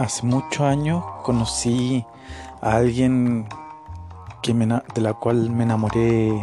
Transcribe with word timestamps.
Hace 0.00 0.24
muchos 0.24 0.62
años 0.62 1.04
conocí 1.22 2.06
a 2.62 2.76
alguien 2.76 3.46
de 4.42 5.00
la 5.02 5.12
cual 5.12 5.50
me 5.50 5.64
enamoré, 5.64 6.42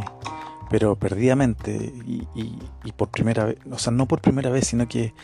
pero 0.70 0.96
perdidamente 0.96 1.92
y, 2.06 2.92
por 2.96 3.10
primera 3.10 3.46
vez, 3.46 3.58
o 3.72 3.80
sea, 3.80 3.92
no 3.92 4.08
por 4.08 4.22
primera 4.22 4.52
vez, 4.52 4.68
sino 4.68 4.88
que 4.88 5.16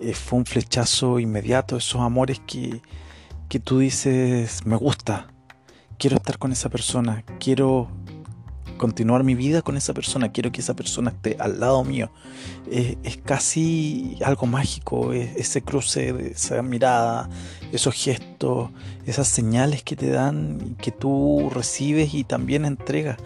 eh, 0.00 0.14
fue 0.14 0.38
un 0.38 0.46
flechazo 0.46 1.18
inmediato, 1.18 1.76
esos 1.76 2.00
amores 2.00 2.40
que, 2.46 2.80
que 3.50 3.60
tú 3.60 3.80
dices, 3.80 4.64
me 4.64 4.76
gusta, 4.76 5.26
quiero 5.98 6.16
estar 6.16 6.38
con 6.38 6.50
esa 6.50 6.70
persona, 6.70 7.24
quiero 7.40 7.88
continuar 8.82 9.22
mi 9.22 9.36
vida 9.36 9.62
con 9.62 9.76
esa 9.76 9.94
persona, 9.94 10.32
quiero 10.32 10.50
que 10.50 10.60
esa 10.60 10.74
persona 10.74 11.10
esté 11.10 11.36
al 11.38 11.60
lado 11.60 11.84
mío. 11.84 12.10
es 12.68 13.16
casi 13.18 14.18
algo 14.24 14.46
mágico, 14.46 15.12
ese 15.12 15.62
cruce, 15.62 16.32
esa 16.32 16.62
mirada, 16.62 17.30
esos 17.70 17.94
gestos, 17.94 18.70
esas 19.06 19.28
señales 19.28 19.84
que 19.84 19.94
te 19.94 20.10
dan, 20.10 20.74
que 20.80 20.90
tú 20.90 21.48
recibes 21.54 22.12
y 22.12 22.24
también 22.24 22.64
entregas. 22.64 23.18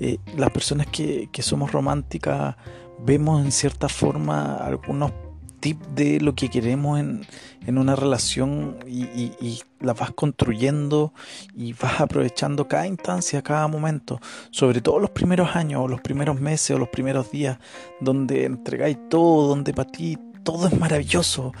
Eh, 0.00 0.16
las 0.34 0.50
personas 0.50 0.86
que, 0.86 1.28
que 1.30 1.42
somos 1.42 1.72
románticas 1.72 2.56
vemos 3.04 3.44
en 3.44 3.52
cierta 3.52 3.90
forma 3.90 4.56
algunos 4.56 5.12
tip 5.60 5.78
de 5.94 6.20
lo 6.20 6.34
que 6.34 6.48
queremos 6.48 7.00
en, 7.00 7.26
en 7.66 7.78
una 7.78 7.96
relación 7.96 8.76
y, 8.86 9.60
la 9.80 9.94
vas 9.94 10.12
construyendo 10.12 11.12
y 11.56 11.72
vas 11.72 12.00
aprovechando 12.00 12.68
cada 12.68 12.86
instancia, 12.86 13.42
cada 13.42 13.66
momento, 13.66 14.20
sobre 14.52 14.80
todo 14.80 15.00
los 15.00 15.10
primeros 15.10 15.56
años 15.56 15.82
o 15.82 15.88
los 15.88 16.00
primeros 16.00 16.40
meses 16.40 16.76
o 16.76 16.78
los 16.78 16.88
primeros 16.88 17.32
días, 17.32 17.58
donde 18.00 18.44
entregáis 18.44 18.96
todo, 19.08 19.48
donde 19.48 19.74
para 19.74 19.90
ti 19.90 20.16
todo 20.44 20.68
es 20.68 20.78
maravilloso, 20.78 21.52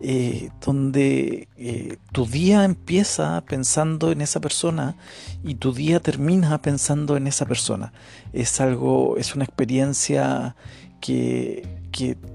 eh, 0.00 0.50
donde 0.64 1.48
eh, 1.56 1.96
tu 2.12 2.26
día 2.26 2.64
empieza 2.64 3.42
pensando 3.46 4.12
en 4.12 4.20
esa 4.20 4.40
persona 4.40 4.96
y 5.42 5.54
tu 5.54 5.72
día 5.72 6.00
termina 6.00 6.60
pensando 6.60 7.16
en 7.16 7.26
esa 7.26 7.46
persona. 7.46 7.94
Es 8.34 8.60
algo, 8.60 9.16
es 9.16 9.34
una 9.34 9.44
experiencia 9.44 10.54
que 11.00 11.66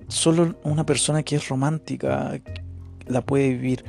solo 0.07 0.55
una 0.63 0.85
persona 0.85 1.23
que 1.23 1.35
es 1.35 1.49
romántica 1.49 2.39
la 3.07 3.21
puede 3.21 3.49
vivir 3.49 3.83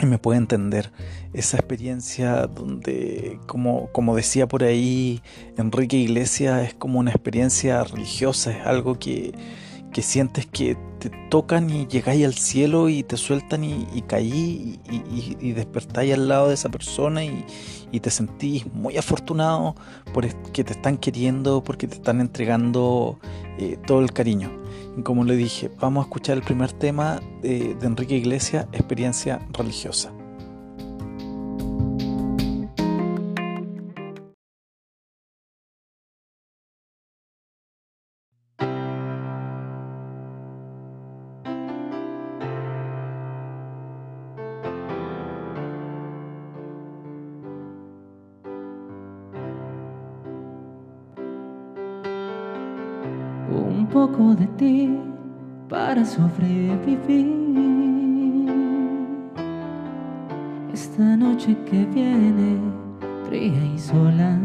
y 0.00 0.06
me 0.06 0.18
puede 0.18 0.38
entender. 0.38 0.90
Esa 1.32 1.58
experiencia 1.58 2.46
donde, 2.46 3.38
como, 3.46 3.88
como 3.92 4.16
decía 4.16 4.48
por 4.48 4.64
ahí 4.64 5.22
Enrique 5.56 5.96
Iglesias, 5.96 6.68
es 6.68 6.74
como 6.74 6.98
una 6.98 7.10
experiencia 7.10 7.84
religiosa, 7.84 8.50
es 8.50 8.66
algo 8.66 8.98
que, 8.98 9.32
que 9.92 10.02
sientes 10.02 10.46
que 10.46 10.76
te 10.98 11.10
tocan 11.30 11.70
y 11.70 11.86
llegáis 11.86 12.24
al 12.24 12.34
cielo 12.34 12.88
y 12.88 13.02
te 13.02 13.16
sueltan 13.16 13.64
y, 13.64 13.86
y 13.92 14.02
caí 14.02 14.78
y, 14.88 15.36
y, 15.40 15.52
despertáis 15.52 16.14
al 16.14 16.28
lado 16.28 16.48
de 16.48 16.54
esa 16.54 16.68
persona 16.68 17.24
y, 17.24 17.44
y 17.90 18.00
te 18.00 18.10
sentís 18.10 18.72
muy 18.72 18.96
afortunado 18.96 19.74
porque 20.12 20.64
te 20.64 20.72
están 20.72 20.98
queriendo, 20.98 21.64
porque 21.64 21.88
te 21.88 21.94
están 21.94 22.20
entregando 22.20 23.18
eh, 23.58 23.78
todo 23.86 24.00
el 24.00 24.12
cariño. 24.12 24.50
Y 24.96 25.02
como 25.02 25.24
le 25.24 25.36
dije, 25.36 25.70
vamos 25.80 26.04
a 26.04 26.08
escuchar 26.08 26.36
el 26.36 26.42
primer 26.42 26.72
tema 26.72 27.20
de, 27.42 27.74
de 27.74 27.86
Enrique 27.86 28.16
Iglesias, 28.16 28.66
experiencia 28.72 29.40
religiosa. 29.52 30.12
Para 55.90 56.04
sobrevivir. 56.04 57.26
Esta 60.72 61.16
noche 61.16 61.56
que 61.68 61.84
viene, 61.84 62.60
fría 63.26 63.64
y 63.74 63.76
sola. 63.76 64.38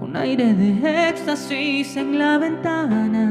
Un 0.00 0.14
aire 0.14 0.54
de 0.54 1.08
éxtasis 1.08 1.96
en 1.96 2.20
la 2.20 2.38
ventana. 2.38 3.26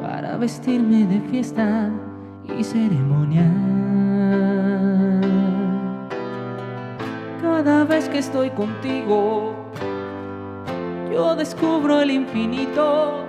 Para 0.00 0.36
vestirme 0.36 1.04
de 1.04 1.20
fiesta 1.32 1.90
y 2.56 2.62
ceremonia. 2.62 3.50
Cada 7.42 7.82
vez 7.82 8.08
que 8.08 8.18
estoy 8.18 8.50
contigo, 8.50 9.65
yo 11.16 11.34
descubro 11.34 12.02
el 12.02 12.10
infinito. 12.10 13.24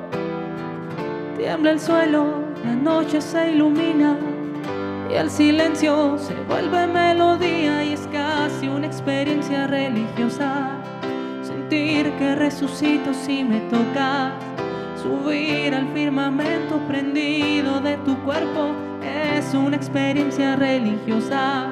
Tiembla 1.37 1.71
el 1.71 1.79
suelo, 1.79 2.43
la 2.65 2.75
noche 2.75 3.21
se 3.21 3.51
ilumina 3.51 4.17
y 5.09 5.13
el 5.13 5.29
silencio 5.29 6.17
se 6.17 6.33
vuelve 6.49 6.85
melodía 6.85 7.85
y 7.85 7.93
es 7.93 8.05
casi 8.11 8.67
una 8.67 8.87
experiencia 8.87 9.67
religiosa. 9.67 10.69
Sentir 11.41 12.11
que 12.19 12.35
resucito 12.35 13.13
si 13.13 13.45
me 13.45 13.61
tocas, 13.69 14.33
subir 15.01 15.73
al 15.73 15.87
firmamento 15.93 16.79
prendido 16.89 17.79
de 17.79 17.95
tu 17.99 18.17
cuerpo 18.25 18.71
es 19.01 19.53
una 19.53 19.77
experiencia 19.77 20.57
religiosa 20.57 21.69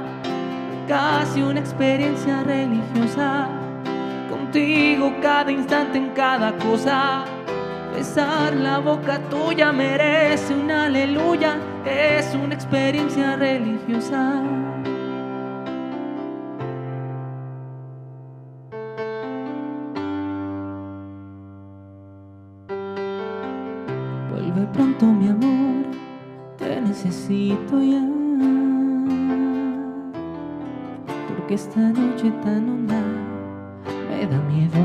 casi 0.88 1.42
una 1.42 1.60
experiencia 1.60 2.44
religiosa. 2.44 3.65
Contigo 4.56 5.12
cada 5.22 5.52
instante 5.52 5.98
en 5.98 6.12
cada 6.12 6.58
cosa. 6.60 7.26
Besar 7.94 8.56
la 8.56 8.80
boca 8.80 9.20
tuya 9.30 9.74
merece 9.74 10.54
un 10.54 10.72
aleluya, 10.72 11.58
es 11.86 12.34
una 12.36 12.54
experiencia 12.54 13.36
religiosa. 13.36 14.42
Vuelve 24.30 24.68
pronto 24.72 25.06
mi 25.06 25.28
amor, 25.28 25.86
te 26.58 26.80
necesito 26.80 27.84
ya. 27.84 28.02
que 31.48 31.54
esta 31.54 31.80
noche 31.80 32.32
tan 32.42 32.68
honda 32.68 33.35
da 34.28 34.38
miedo. 34.40 34.80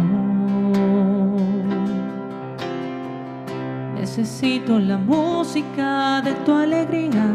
Necesito 3.94 4.78
la 4.78 4.98
música 4.98 6.20
de 6.22 6.32
tu 6.44 6.52
alegría 6.54 7.26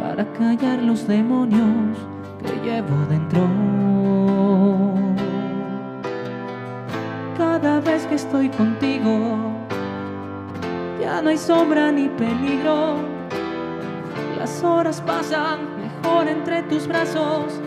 para 0.00 0.24
callar 0.32 0.82
los 0.82 1.06
demonios 1.06 1.98
que 2.40 2.52
llevo 2.68 2.96
dentro. 3.08 3.46
Cada 7.36 7.80
vez 7.80 8.06
que 8.06 8.14
estoy 8.14 8.48
contigo, 8.50 9.52
ya 11.00 11.20
no 11.22 11.30
hay 11.30 11.38
sombra 11.38 11.92
ni 11.92 12.08
peligro 12.08 13.16
las 14.46 14.62
horas 14.62 15.00
pasan 15.00 15.58
mejor 15.76 16.28
entre 16.28 16.62
tus 16.62 16.86
brazos. 16.86 17.60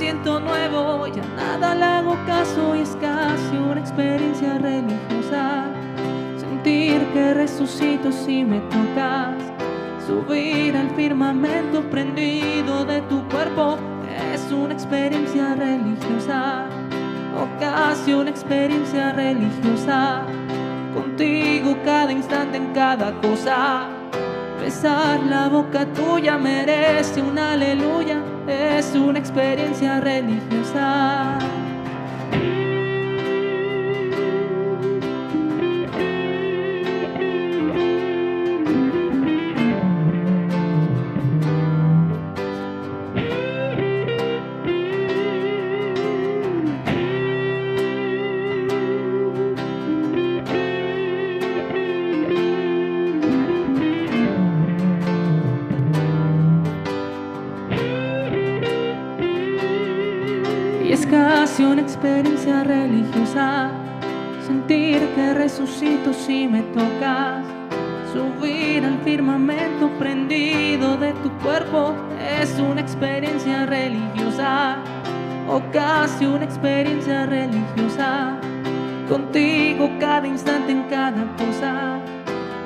Siento 0.00 0.40
nuevo, 0.40 1.06
ya 1.08 1.22
nada 1.36 1.74
le 1.74 1.84
hago 1.84 2.16
caso 2.26 2.74
y 2.74 2.80
es 2.80 2.96
casi 3.02 3.54
una 3.58 3.78
experiencia 3.78 4.56
religiosa. 4.56 5.66
Sentir 6.38 7.04
que 7.12 7.34
resucito 7.34 8.10
si 8.10 8.42
me 8.42 8.60
tocas. 8.60 9.36
Subir 10.06 10.74
al 10.74 10.88
firmamento 10.96 11.82
prendido 11.90 12.86
de 12.86 13.02
tu 13.10 13.28
cuerpo 13.28 13.76
es 14.32 14.50
una 14.50 14.72
experiencia 14.72 15.54
religiosa. 15.54 16.64
O 17.38 17.60
casi 17.60 18.14
una 18.14 18.30
experiencia 18.30 19.12
religiosa. 19.12 20.22
Contigo 20.94 21.76
cada 21.84 22.10
instante 22.10 22.56
en 22.56 22.72
cada 22.72 23.12
cosa 23.20 23.86
Besar 24.60 25.20
la 25.20 25.48
boca 25.48 25.86
tuya 25.86 26.36
merece 26.36 27.22
un 27.22 27.38
aleluya, 27.38 28.22
es 28.46 28.94
una 28.94 29.18
experiencia 29.18 30.00
religiosa. 30.00 31.38
Sentir 64.50 65.00
que 65.14 65.32
resucito 65.34 66.12
si 66.12 66.48
me 66.48 66.62
tocas. 66.74 67.44
Subir 68.12 68.84
al 68.84 68.98
firmamento 69.04 69.88
prendido 69.96 70.96
de 70.96 71.12
tu 71.22 71.30
cuerpo 71.38 71.94
es 72.40 72.58
una 72.58 72.80
experiencia 72.80 73.66
religiosa 73.66 74.78
o 75.48 75.62
casi 75.72 76.26
una 76.26 76.44
experiencia 76.44 77.26
religiosa. 77.26 78.40
Contigo 79.08 79.88
cada 80.00 80.26
instante 80.26 80.72
en 80.72 80.82
cada 80.94 81.22
cosa. 81.36 82.00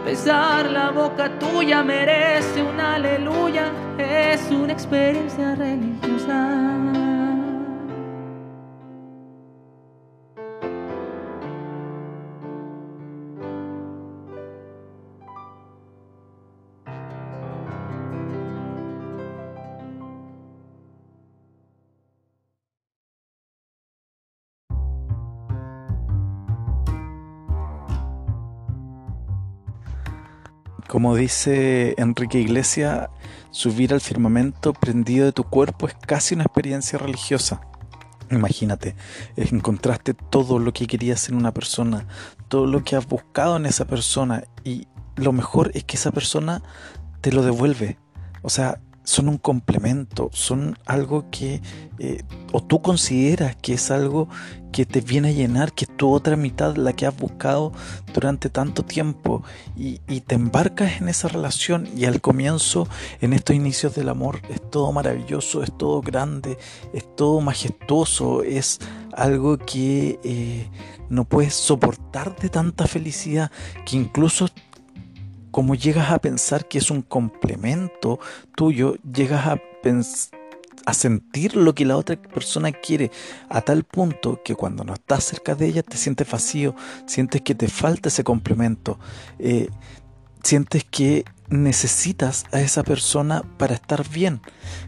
Besar 0.07 0.71
la 0.71 0.91
boca 0.91 1.31
tuya 1.39 1.83
merece 1.83 2.63
un 2.63 2.81
aleluya, 2.81 3.67
es 3.99 4.51
una 4.51 4.73
experiencia 4.73 5.55
religiosa. 5.55 6.94
Como 30.95 31.17
dice 31.17 31.97
Enrique 31.99 32.39
Iglesias, 32.39 33.09
subir 33.51 33.93
al 33.93 34.01
firmamento 34.01 34.73
prendido 34.73 35.27
de 35.27 35.33
tu 35.33 35.43
cuerpo 35.43 35.89
es 35.89 35.95
casi 35.95 36.37
una 36.37 36.45
experiencia 36.45 37.01
religiosa. 37.01 37.63
Imagínate, 38.31 38.95
encontraste 39.35 40.15
todo 40.15 40.61
lo 40.61 40.73
que 40.73 40.87
querías 40.87 41.29
en 41.29 41.35
una 41.35 41.53
persona, 41.53 42.07
todo 42.47 42.69
lo 42.69 42.85
que 42.85 42.95
has 42.95 43.09
buscado 43.09 43.57
en 43.57 43.67
esa 43.67 43.87
persona 43.87 44.45
y 44.63 44.87
lo 45.17 45.33
mejor 45.33 45.73
es 45.75 45.83
que 45.83 45.97
esa 45.97 46.13
persona 46.13 46.63
te 47.21 47.33
lo 47.33 47.43
devuelve. 47.43 47.99
O 48.43 48.49
sea, 48.49 48.81
son 49.05 49.29
un 49.29 49.39
complemento, 49.39 50.31
son 50.33 50.79
algo 50.87 51.31
que 51.31 51.61
eh, 51.99 52.23
o 52.53 52.63
tú 52.63 52.83
consideras 52.83 53.55
que 53.57 53.75
es 53.75 53.91
algo 53.91 54.29
que 54.73 54.87
te 54.87 55.01
viene 55.01 55.29
a 55.29 55.33
llenar, 55.33 55.73
que 55.73 55.85
es 55.85 55.97
tu 55.97 56.11
otra 56.11 56.35
mitad, 56.35 56.75
la 56.75 56.95
que 56.95 57.07
has 57.07 57.17
buscado 57.17 57.73
durante 58.13 58.51
tanto 58.51 58.83
tiempo 58.85 59.45
y, 59.77 59.99
te 60.23 60.35
embarcas 60.35 61.01
en 61.01 61.09
esa 61.09 61.29
relación 61.29 61.89
y 61.95 62.07
al 62.07 62.21
comienzo, 62.21 62.89
en 63.21 63.35
estos 63.35 63.55
inicios 63.55 63.95
del 63.95 64.09
amor, 64.09 64.41
es 64.49 64.61
todo 64.71 64.91
maravilloso, 64.91 65.63
es 65.63 65.77
todo 65.77 66.01
grande, 66.01 66.59
es 66.93 67.05
todo 67.15 67.41
majestuoso, 67.41 68.43
es 68.43 68.81
algo 69.13 69.59
que 69.59 70.19
eh, 70.25 70.69
no 71.09 71.25
puedes 71.25 71.55
soportar 71.55 72.35
de 72.37 72.49
tanta 72.49 72.87
felicidad 72.87 73.53
que 73.85 73.97
incluso 73.97 74.49
como 75.55 75.77
llegas 75.77 76.11
a 76.11 76.19
pensar 76.19 76.67
que 76.67 76.79
es 76.79 76.91
un 76.91 77.01
complemento 77.01 78.19
tuyo, 78.57 78.97
llegas 79.05 79.47
a, 79.47 79.63
a 80.85 80.95
sentir 80.95 81.55
lo 81.55 81.77
que 81.77 81.85
la 81.85 81.97
otra 81.97 82.21
persona 82.21 82.73
quiere 82.73 83.13
a 83.49 83.61
tal 83.61 83.85
punto 83.85 84.43
que 84.45 84.57
cuando 84.57 84.83
no 84.83 84.95
estás 84.95 85.23
cerca 85.23 85.55
de 85.55 85.67
ella 85.67 85.85
te 85.85 85.97
sientes 85.97 86.29
vacío, 86.29 86.75
sientes 87.07 87.41
que 87.43 87.55
te 87.55 87.69
falta 87.69 88.09
ese 88.09 88.25
complemento, 88.25 88.99
eh, 89.39 89.69
sientes 90.43 90.83
que 90.83 91.25
necesitas 91.49 92.45
a 92.53 92.61
esa 92.61 92.83
persona 92.83 93.43
para 93.59 93.75
estar 93.75 94.09
bien. 94.09 94.41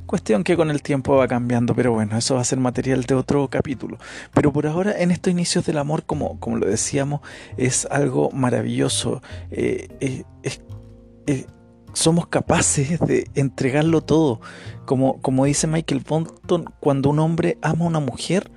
Cuestión 0.06 0.44
que 0.44 0.56
con 0.56 0.70
el 0.70 0.82
tiempo 0.82 1.16
va 1.16 1.28
cambiando, 1.28 1.74
pero 1.74 1.92
bueno, 1.92 2.16
eso 2.16 2.34
va 2.34 2.40
a 2.40 2.44
ser 2.44 2.58
material 2.58 3.04
de 3.04 3.14
otro 3.14 3.48
capítulo. 3.48 3.98
Pero 4.32 4.52
por 4.52 4.66
ahora, 4.66 4.94
en 4.98 5.10
estos 5.10 5.30
inicios 5.30 5.66
del 5.66 5.78
amor, 5.78 6.04
como, 6.04 6.38
como 6.40 6.56
lo 6.56 6.66
decíamos, 6.66 7.20
es 7.56 7.86
algo 7.90 8.30
maravilloso. 8.30 9.22
Eh, 9.50 9.88
eh, 10.00 10.24
eh, 11.26 11.46
somos 11.92 12.26
capaces 12.26 13.00
de 13.00 13.28
entregarlo 13.34 14.00
todo. 14.02 14.40
Como, 14.84 15.20
como 15.20 15.44
dice 15.44 15.66
Michael 15.66 16.04
Bolton, 16.06 16.72
cuando 16.80 17.10
un 17.10 17.18
hombre 17.18 17.58
ama 17.62 17.84
a 17.84 17.88
una 17.88 18.00
mujer, 18.00 18.50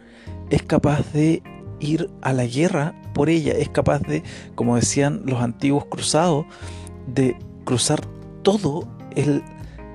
es 0.49 0.63
capaz 0.63 1.11
de 1.13 1.41
ir 1.79 2.09
a 2.21 2.33
la 2.33 2.45
guerra 2.45 2.93
por 3.13 3.29
ella, 3.29 3.53
es 3.53 3.69
capaz 3.69 3.99
de, 3.99 4.23
como 4.55 4.75
decían 4.75 5.21
los 5.25 5.41
antiguos 5.41 5.85
cruzados, 5.85 6.45
de 7.07 7.35
cruzar 7.65 8.01
todo 8.43 8.87
el 9.15 9.43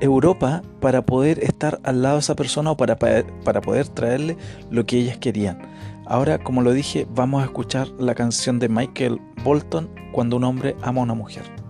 Europa 0.01 0.63
para 0.81 1.07
poder 1.07 1.43
estar 1.43 1.81
al 1.83 2.03
lado 2.03 2.17
de 2.17 2.21
esa 2.21 2.37
persona 2.37 2.73
o 2.73 2.77
para, 2.77 2.99
para 2.99 3.61
poder 3.61 3.89
traerle 3.89 4.37
lo 4.71 4.85
que 4.85 4.99
ellas 4.99 5.19
querían. 5.19 5.59
Ahora, 6.07 6.39
como 6.39 6.63
lo 6.63 6.73
dije, 6.73 7.07
vamos 7.15 7.43
a 7.43 7.47
escuchar 7.47 7.89
la 7.99 8.15
canción 8.15 8.59
de 8.59 8.69
Michael 8.69 9.21
Bolton, 9.43 9.89
Cuando 10.13 10.37
un 10.37 10.45
hombre 10.45 10.77
ama 10.83 11.01
a 11.01 11.05
una 11.05 11.15
mujer. 11.15 11.64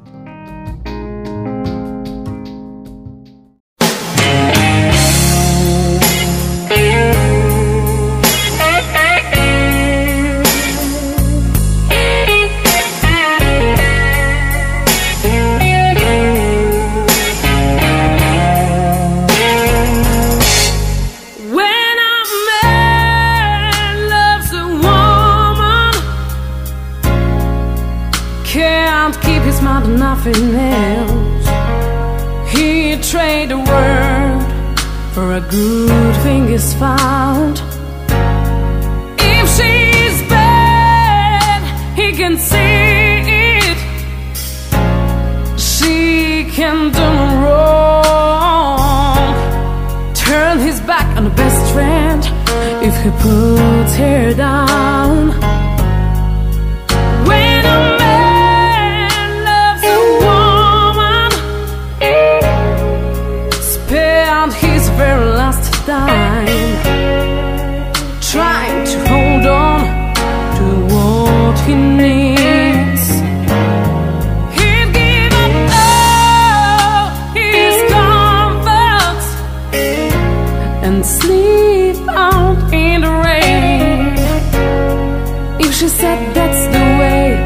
She 85.85 85.91
said 85.91 86.35
that's 86.35 86.65
the 86.75 86.85
way. 86.99 87.37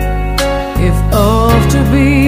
If 0.87 0.97
all 1.13 1.51
to 1.73 1.81
be 1.91 2.28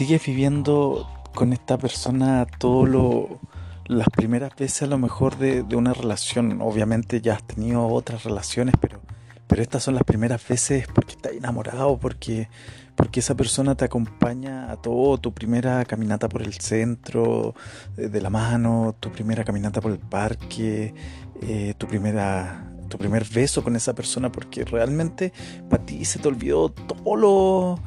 sigues 0.00 0.24
viviendo 0.24 1.06
con 1.34 1.52
esta 1.52 1.76
persona 1.76 2.46
todo 2.46 2.86
lo 2.86 3.38
las 3.84 4.08
primeras 4.08 4.56
veces 4.56 4.84
a 4.84 4.86
lo 4.86 4.96
mejor 4.96 5.36
de, 5.36 5.62
de, 5.62 5.76
una 5.76 5.92
relación, 5.92 6.62
obviamente 6.62 7.20
ya 7.20 7.34
has 7.34 7.42
tenido 7.42 7.86
otras 7.86 8.24
relaciones, 8.24 8.76
pero, 8.80 9.02
pero 9.46 9.60
estas 9.60 9.82
son 9.82 9.96
las 9.96 10.04
primeras 10.04 10.48
veces 10.48 10.86
porque 10.94 11.16
estás 11.16 11.32
enamorado, 11.32 11.98
porque, 11.98 12.48
porque 12.94 13.20
esa 13.20 13.34
persona 13.34 13.74
te 13.74 13.84
acompaña 13.84 14.70
a 14.72 14.76
todo, 14.76 15.18
tu 15.18 15.34
primera 15.34 15.84
caminata 15.84 16.30
por 16.30 16.40
el 16.40 16.54
centro, 16.54 17.54
eh, 17.98 18.08
de 18.08 18.22
la 18.22 18.30
mano, 18.30 18.96
tu 19.00 19.12
primera 19.12 19.44
caminata 19.44 19.82
por 19.82 19.92
el 19.92 19.98
parque, 19.98 20.94
eh, 21.42 21.74
tu 21.76 21.86
primera 21.86 22.72
tu 22.88 22.96
primer 22.96 23.24
beso 23.24 23.62
con 23.62 23.76
esa 23.76 23.94
persona, 23.94 24.32
porque 24.32 24.64
realmente 24.64 25.34
para 25.68 25.84
ti 25.84 26.06
se 26.06 26.18
te 26.18 26.26
olvidó 26.26 26.70
todo 26.70 27.16
lo 27.16 27.78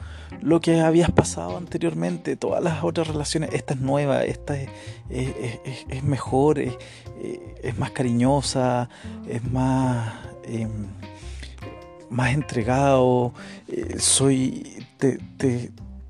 lo 0.42 0.62
que 0.62 0.80
habías 0.82 1.12
pasado 1.12 1.58
anteriormente, 1.58 2.36
todas 2.36 2.64
las 2.64 2.84
otras 2.84 3.08
relaciones, 3.08 3.52
esta 3.54 3.74
es 3.74 3.80
nueva, 3.80 4.24
esta 4.24 4.60
es, 4.60 4.70
es, 5.10 6.04
mejor, 6.04 6.60
es, 6.60 6.78
más 7.78 7.92
cariñosa, 7.92 8.90
es 9.28 9.44
más, 9.52 10.14
em, 10.46 10.88
más 12.10 12.34
entregado, 12.34 13.34
eh, 13.68 13.96
soy, 14.00 14.86
te, 14.98 15.20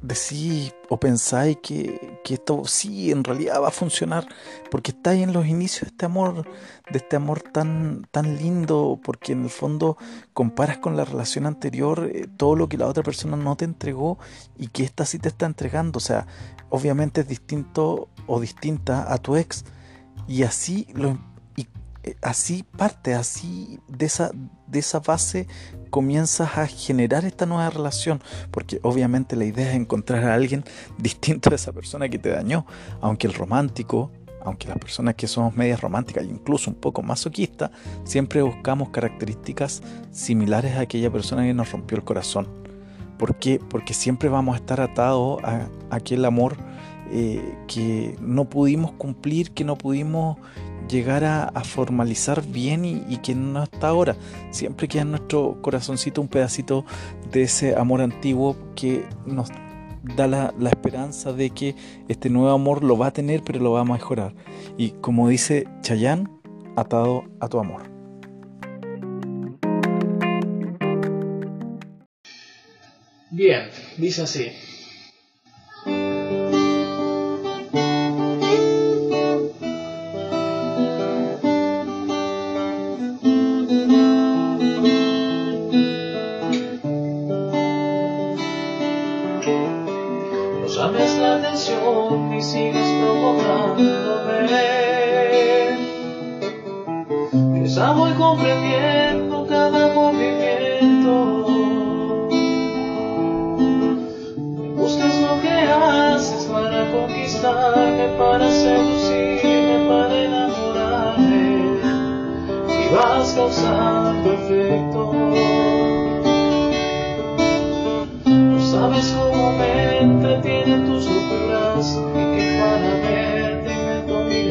decís 0.03 0.75
o 0.89 0.99
pensáis 0.99 1.57
que, 1.63 2.19
que, 2.23 2.35
esto 2.35 2.63
sí 2.65 3.11
en 3.11 3.23
realidad 3.23 3.61
va 3.61 3.69
a 3.69 3.71
funcionar 3.71 4.27
porque 4.69 4.91
estáis 4.91 5.23
en 5.23 5.31
los 5.31 5.47
inicios 5.47 5.83
de 5.83 5.87
este 5.87 6.05
amor, 6.05 6.45
de 6.91 6.97
este 6.97 7.15
amor 7.15 7.41
tan, 7.41 8.05
tan 8.11 8.35
lindo, 8.35 8.99
porque 9.01 9.31
en 9.31 9.43
el 9.43 9.49
fondo 9.49 9.97
comparas 10.33 10.77
con 10.77 10.97
la 10.97 11.05
relación 11.05 11.45
anterior 11.45 12.11
eh, 12.13 12.27
todo 12.35 12.55
lo 12.55 12.67
que 12.67 12.77
la 12.77 12.87
otra 12.87 13.01
persona 13.01 13.37
no 13.37 13.55
te 13.55 13.65
entregó 13.65 14.19
y 14.57 14.67
que 14.67 14.83
esta 14.83 15.05
sí 15.05 15.19
te 15.19 15.29
está 15.29 15.45
entregando. 15.45 15.97
O 15.97 16.01
sea, 16.01 16.27
obviamente 16.69 17.21
es 17.21 17.27
distinto 17.27 18.09
o 18.27 18.41
distinta 18.41 19.11
a 19.11 19.17
tu 19.17 19.37
ex 19.37 19.63
y 20.27 20.43
así 20.43 20.85
lo 20.93 21.17
y, 21.55 21.67
eh, 22.03 22.17
así 22.21 22.63
parte, 22.63 23.13
así 23.13 23.79
de 23.87 24.05
esa, 24.05 24.31
de 24.73 24.79
esa 24.79 24.99
base 24.99 25.47
comienzas 25.89 26.57
a 26.57 26.67
generar 26.67 27.23
esta 27.23 27.45
nueva 27.45 27.69
relación, 27.69 28.19
porque 28.51 28.79
obviamente 28.81 29.35
la 29.35 29.45
idea 29.45 29.69
es 29.69 29.75
encontrar 29.75 30.25
a 30.25 30.33
alguien 30.33 30.65
distinto 30.97 31.51
a 31.51 31.55
esa 31.55 31.71
persona 31.71 32.09
que 32.09 32.17
te 32.17 32.29
dañó, 32.29 32.65
aunque 32.99 33.27
el 33.27 33.33
romántico, 33.33 34.11
aunque 34.43 34.67
las 34.67 34.77
personas 34.79 35.15
que 35.15 35.27
somos 35.27 35.55
medias 35.55 35.79
románticas 35.79 36.23
e 36.23 36.27
incluso 36.27 36.71
un 36.71 36.75
poco 36.75 37.03
masoquistas, 37.03 37.69
siempre 38.03 38.41
buscamos 38.41 38.89
características 38.89 39.83
similares 40.11 40.75
a 40.75 40.81
aquella 40.81 41.11
persona 41.11 41.43
que 41.43 41.53
nos 41.53 41.71
rompió 41.71 41.95
el 41.95 42.03
corazón. 42.03 42.47
¿Por 43.19 43.35
qué? 43.35 43.59
Porque 43.69 43.93
siempre 43.93 44.29
vamos 44.29 44.55
a 44.55 44.57
estar 44.57 44.81
atados 44.81 45.41
a, 45.43 45.69
aquel 45.91 46.25
amor 46.25 46.57
eh, 47.11 47.55
que 47.67 48.17
no 48.19 48.45
pudimos 48.45 48.91
cumplir, 48.93 49.51
que 49.51 49.63
no 49.63 49.77
pudimos 49.77 50.37
llegar 50.89 51.23
a, 51.23 51.51
formalizar 51.63 52.45
bien 52.45 52.85
y, 52.85 53.17
que 53.17 53.35
no 53.35 53.63
está 53.63 53.89
ahora. 53.89 54.15
Siempre 54.51 54.87
queda 54.87 55.03
en 55.03 55.11
nuestro 55.11 55.61
corazoncito 55.61 56.21
un 56.21 56.27
pedacito 56.27 56.85
de 57.31 57.43
ese 57.43 57.75
amor 57.75 58.01
antiguo 58.01 58.57
que 58.75 59.05
nos 59.25 59.49
da 60.15 60.27
la, 60.27 60.53
la, 60.59 60.69
esperanza 60.69 61.31
de 61.31 61.49
que 61.49 61.75
este 62.09 62.29
nuevo 62.29 62.49
amor 62.49 62.83
lo 62.83 62.97
va 62.97 63.07
a 63.07 63.13
tener, 63.13 63.41
pero 63.43 63.59
lo 63.59 63.71
va 63.71 63.81
a 63.81 63.85
mejorar. 63.85 64.33
Y 64.77 64.91
como 64.91 65.29
dice 65.29 65.67
Chayán, 65.81 66.29
atado 66.75 67.23
a 67.39 67.47
tu 67.47 67.59
amor. 67.59 67.83
Bien, 73.31 73.69
dice 73.97 74.21
así. 74.21 74.51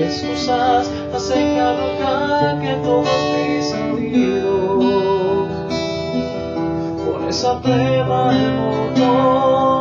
excusas 0.05 0.91
hacen 1.15 1.59
abrocar 1.61 2.61
que 2.61 2.75
todos 2.83 3.09
mis 3.37 3.65
sentidos 3.67 4.85
por 7.05 7.29
esa 7.29 7.61
plena 7.61 8.33
emoción 8.33 9.72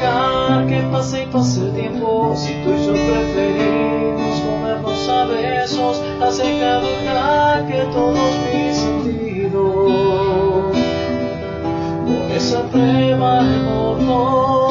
dejar 0.00 0.66
que 0.66 0.80
pase 0.92 1.22
y 1.22 1.26
pase 1.26 1.60
el 1.60 1.72
tiempo. 1.72 2.34
Si 2.36 2.52
tú 2.64 2.72
y 2.72 2.86
yo 2.86 2.92
preferimos 2.92 4.40
comernos 4.40 5.08
a 5.08 5.24
besos 5.26 6.02
Hace 6.22 6.58
caducar 6.58 7.66
que 7.66 7.84
todos 7.92 8.30
mis 8.52 8.76
sentidos. 8.76 9.52
Con 12.04 12.32
esa 12.34 12.62
prueba 12.62 13.44
de 13.44 13.56
motor 13.58 14.66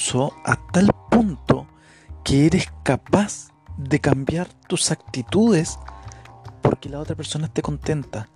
Incluso 0.00 0.32
a 0.46 0.56
tal 0.56 0.88
punto 1.10 1.66
que 2.24 2.46
eres 2.46 2.72
capaz 2.84 3.48
de 3.76 4.00
cambiar 4.00 4.48
tus 4.66 4.90
actitudes 4.90 5.78
porque 6.62 6.88
la 6.88 7.00
otra 7.00 7.14
persona 7.14 7.48
esté 7.48 7.60
contenta 7.60 8.26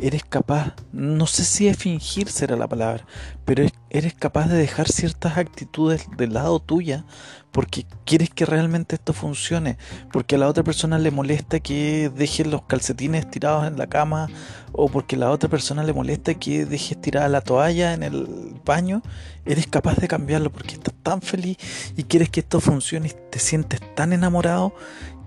eres 0.00 0.24
capaz, 0.24 0.74
no 0.92 1.26
sé 1.26 1.44
si 1.44 1.68
es 1.68 1.76
fingir 1.76 2.28
será 2.28 2.56
la 2.56 2.68
palabra, 2.68 3.06
pero 3.44 3.64
eres 3.90 4.14
capaz 4.14 4.48
de 4.48 4.56
dejar 4.56 4.88
ciertas 4.88 5.38
actitudes 5.38 6.06
del 6.16 6.34
lado 6.34 6.58
tuya 6.60 7.04
porque 7.52 7.86
quieres 8.04 8.30
que 8.30 8.46
realmente 8.46 8.96
esto 8.96 9.12
funcione, 9.12 9.78
porque 10.12 10.34
a 10.34 10.38
la 10.38 10.48
otra 10.48 10.64
persona 10.64 10.98
le 10.98 11.12
molesta 11.12 11.60
que 11.60 12.10
dejes 12.14 12.48
los 12.48 12.62
calcetines 12.62 13.30
tirados 13.30 13.68
en 13.68 13.78
la 13.78 13.86
cama 13.86 14.28
o 14.72 14.88
porque 14.88 15.14
a 15.14 15.20
la 15.20 15.30
otra 15.30 15.48
persona 15.48 15.84
le 15.84 15.92
molesta 15.92 16.34
que 16.34 16.66
dejes 16.66 17.00
tirada 17.00 17.28
la 17.28 17.42
toalla 17.42 17.94
en 17.94 18.02
el 18.02 18.60
baño, 18.64 19.02
eres 19.44 19.68
capaz 19.68 19.96
de 19.98 20.08
cambiarlo 20.08 20.50
porque 20.50 20.74
estás 20.74 20.94
tan 21.04 21.22
feliz 21.22 21.56
y 21.96 22.02
quieres 22.02 22.30
que 22.30 22.40
esto 22.40 22.60
funcione 22.60 23.08
y 23.08 23.30
te 23.30 23.38
sientes 23.38 23.80
tan 23.94 24.12
enamorado 24.12 24.74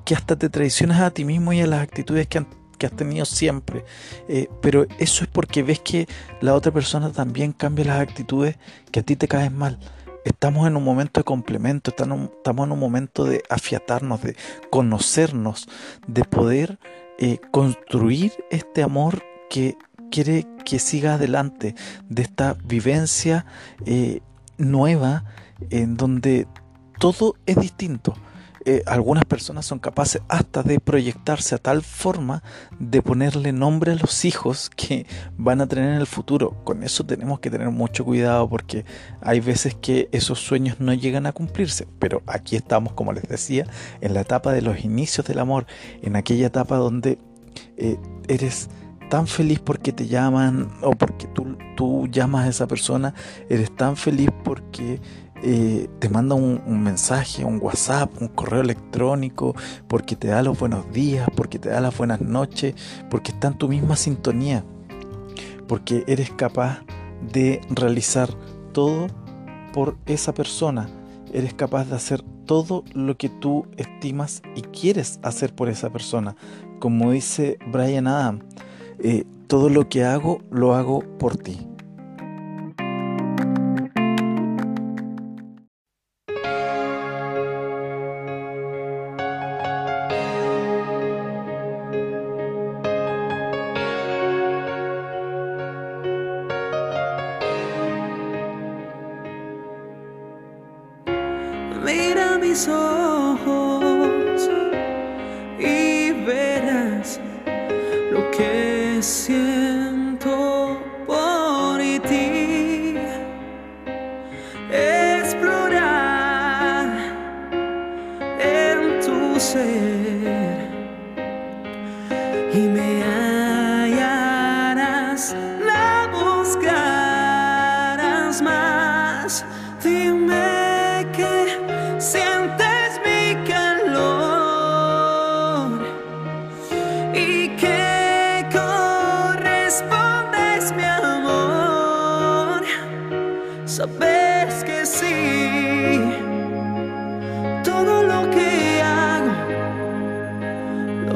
que 0.03 0.13
hasta 0.13 0.37
te 0.37 0.49
traicionas 0.49 0.99
a 0.99 1.11
ti 1.11 1.23
mismo 1.23 1.53
y 1.53 1.61
a 1.61 1.67
las 1.67 1.81
actitudes 1.81 2.27
que 2.27 2.39
han 2.39 2.47
que 2.77 2.85
has 2.85 2.95
tenido 2.95 3.25
siempre. 3.25 3.85
Eh, 4.27 4.49
pero 4.61 4.87
eso 4.99 5.23
es 5.23 5.29
porque 5.29 5.63
ves 5.63 5.79
que 5.79 6.07
la 6.41 6.53
otra 6.53 6.71
persona 6.71 7.11
también 7.11 7.53
cambia 7.53 7.85
las 7.85 7.99
actitudes 7.99 8.57
que 8.91 8.99
a 9.01 9.03
ti 9.03 9.15
te 9.15 9.27
caen 9.27 9.55
mal. 9.55 9.79
Estamos 10.25 10.67
en 10.67 10.75
un 10.75 10.83
momento 10.83 11.21
de 11.21 11.23
complemento, 11.23 11.91
estamos 11.91 12.65
en 12.65 12.71
un 12.71 12.79
momento 12.79 13.23
de 13.23 13.43
afiatarnos, 13.49 14.21
de 14.21 14.35
conocernos, 14.69 15.69
de 16.05 16.25
poder 16.25 16.79
eh, 17.17 17.39
construir 17.51 18.33
este 18.51 18.83
amor 18.83 19.23
que 19.49 19.77
quiere 20.11 20.45
que 20.65 20.79
siga 20.79 21.13
adelante, 21.13 21.75
de 22.09 22.21
esta 22.21 22.57
vivencia 22.65 23.45
eh, 23.85 24.21
nueva 24.57 25.23
en 25.69 25.95
donde 25.95 26.47
todo 26.99 27.35
es 27.45 27.55
distinto 27.57 28.15
eh, 28.69 28.83
algunas 28.85 29.23
personas 29.23 29.65
son 29.65 29.79
capaces 29.79 30.21
hasta 30.27 30.61
de 30.61 30.81
proyectarse 30.81 31.55
a 31.55 31.57
tal 31.57 31.81
forma 31.81 32.43
de 32.79 33.01
ponerle 33.01 33.53
nombre 33.53 33.93
a 33.93 33.95
los 33.95 34.25
hijos 34.25 34.69
que 34.75 35.05
van 35.37 35.61
a 35.61 35.67
tener 35.67 35.85
en 35.85 36.01
el 36.01 36.05
futuro. 36.05 36.51
Con 36.65 36.83
eso 36.83 37.05
tenemos 37.05 37.39
que 37.39 37.49
tener 37.49 37.69
mucho 37.69 38.03
cuidado 38.03 38.49
porque 38.49 38.83
hay 39.21 39.39
veces 39.39 39.73
que 39.73 40.09
esos 40.11 40.39
sueños 40.39 40.81
no 40.81 40.93
llegan 40.93 41.27
a 41.27 41.31
cumplirse. 41.31 41.87
Pero 41.97 42.23
aquí 42.27 42.57
estamos, 42.57 42.91
como 42.91 43.13
les 43.13 43.23
decía, 43.29 43.65
en 44.01 44.13
la 44.13 44.19
etapa 44.19 44.51
de 44.51 44.61
los 44.61 44.83
inicios 44.83 45.25
del 45.25 45.39
amor, 45.39 45.65
en 46.01 46.17
aquella 46.17 46.47
etapa 46.47 46.75
donde 46.75 47.19
eh, 47.77 47.97
eres 48.27 48.69
tan 49.09 49.27
feliz 49.27 49.59
porque 49.59 49.93
te 49.93 50.07
llaman 50.07 50.69
o 50.81 50.91
porque 50.91 51.27
tú, 51.27 51.57
tú 51.77 52.07
llamas 52.07 52.47
a 52.47 52.49
esa 52.49 52.67
persona, 52.67 53.13
eres 53.47 53.73
tan 53.73 53.95
feliz 53.95 54.29
porque 54.43 54.99
eh, 55.43 55.87
te 55.99 56.09
manda 56.09 56.35
un, 56.35 56.83
mensaje, 56.83 57.45
un 57.45 57.59
WhatsApp, 57.61 58.11
un 58.21 58.27
correo 58.27 58.61
electrónico, 58.61 59.55
porque 59.87 60.15
te 60.15 60.27
da 60.27 60.41
los 60.41 60.59
buenos 60.59 60.91
días, 60.91 61.29
porque 61.35 61.59
te 61.59 61.69
da 61.69 61.79
las 61.81 61.97
buenas 61.97 62.21
noches, 62.21 62.75
porque 63.09 63.31
está 63.31 63.49
en 63.49 63.57
tu 63.57 63.67
misma 63.67 63.95
sintonía, 63.95 64.63
porque 65.67 66.03
eres 66.07 66.31
capaz 66.31 66.81
de 67.31 67.61
realizar 67.69 68.29
todo 68.73 69.07
por 69.73 69.97
esa 70.05 70.33
persona, 70.33 70.89
eres 71.33 71.53
capaz 71.53 71.85
de 71.85 71.95
hacer 71.95 72.23
todo 72.45 72.83
lo 72.93 73.17
que 73.17 73.29
tú 73.29 73.67
estimas 73.77 74.41
y 74.55 74.61
quieres 74.61 75.19
hacer 75.21 75.53
por 75.53 75.69
esa 75.69 75.89
persona. 75.91 76.35
Como 76.79 77.11
dice 77.11 77.59
Brian 77.71 78.07
Adam, 78.07 78.39
eh, 78.99 79.25
todo 79.47 79.69
lo 79.69 79.87
que 79.89 80.03
hago 80.03 80.41
lo 80.49 80.73
hago 80.73 81.01
por 81.17 81.37
ti. 81.37 81.67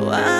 Lo 0.02 0.12
hago 0.12 0.31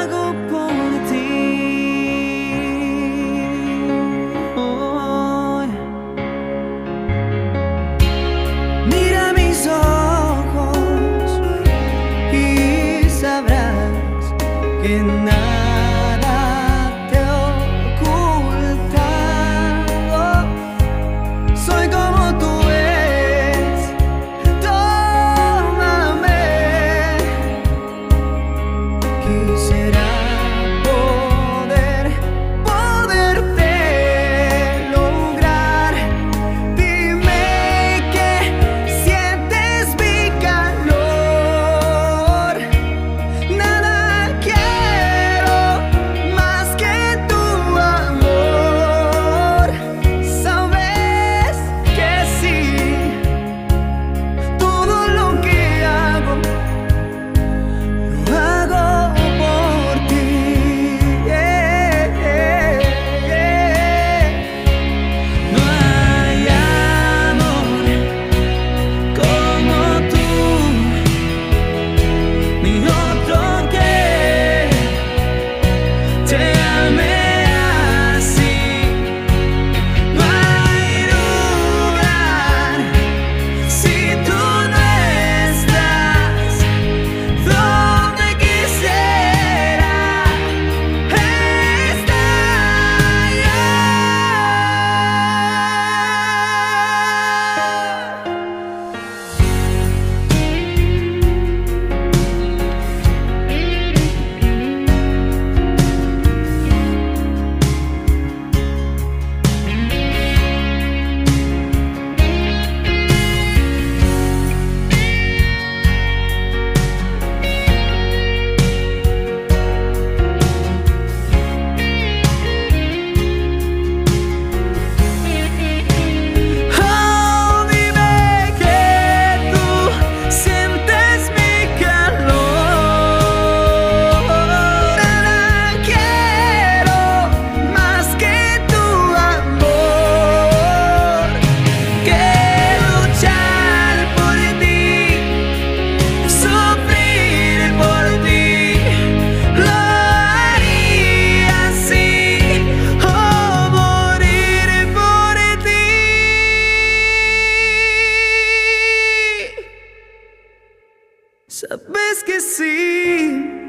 Sabes 162.24 163.61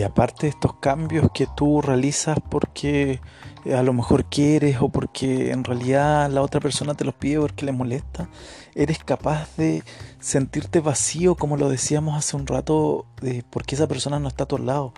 Y 0.00 0.02
aparte 0.02 0.46
de 0.46 0.48
estos 0.48 0.76
cambios 0.76 1.28
que 1.34 1.46
tú 1.54 1.82
realizas 1.82 2.38
porque 2.48 3.20
eh, 3.66 3.74
a 3.74 3.82
lo 3.82 3.92
mejor 3.92 4.24
quieres 4.24 4.78
o 4.80 4.88
porque 4.88 5.50
en 5.50 5.62
realidad 5.62 6.30
la 6.30 6.40
otra 6.40 6.58
persona 6.58 6.94
te 6.94 7.04
los 7.04 7.12
pide 7.12 7.38
porque 7.38 7.66
le 7.66 7.72
molesta, 7.72 8.30
eres 8.74 9.00
capaz 9.00 9.54
de 9.58 9.82
sentirte 10.18 10.80
vacío, 10.80 11.34
como 11.34 11.58
lo 11.58 11.68
decíamos 11.68 12.16
hace 12.16 12.34
un 12.34 12.46
rato, 12.46 13.04
porque 13.50 13.74
esa 13.74 13.86
persona 13.88 14.18
no 14.18 14.28
está 14.28 14.44
a 14.44 14.48
tu 14.48 14.56
lado. 14.56 14.94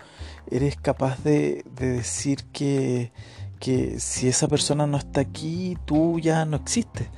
Eres 0.49 0.77
capaz 0.77 1.21
de, 1.21 1.65
de 1.75 1.89
decir 1.89 2.45
que, 2.53 3.11
que 3.59 3.99
si 3.99 4.29
esa 4.29 4.47
persona 4.47 4.87
no 4.87 4.95
está 4.95 5.19
aquí, 5.19 5.77
tú 5.83 6.21
ya 6.21 6.45
no 6.45 6.55
existes. 6.55 7.09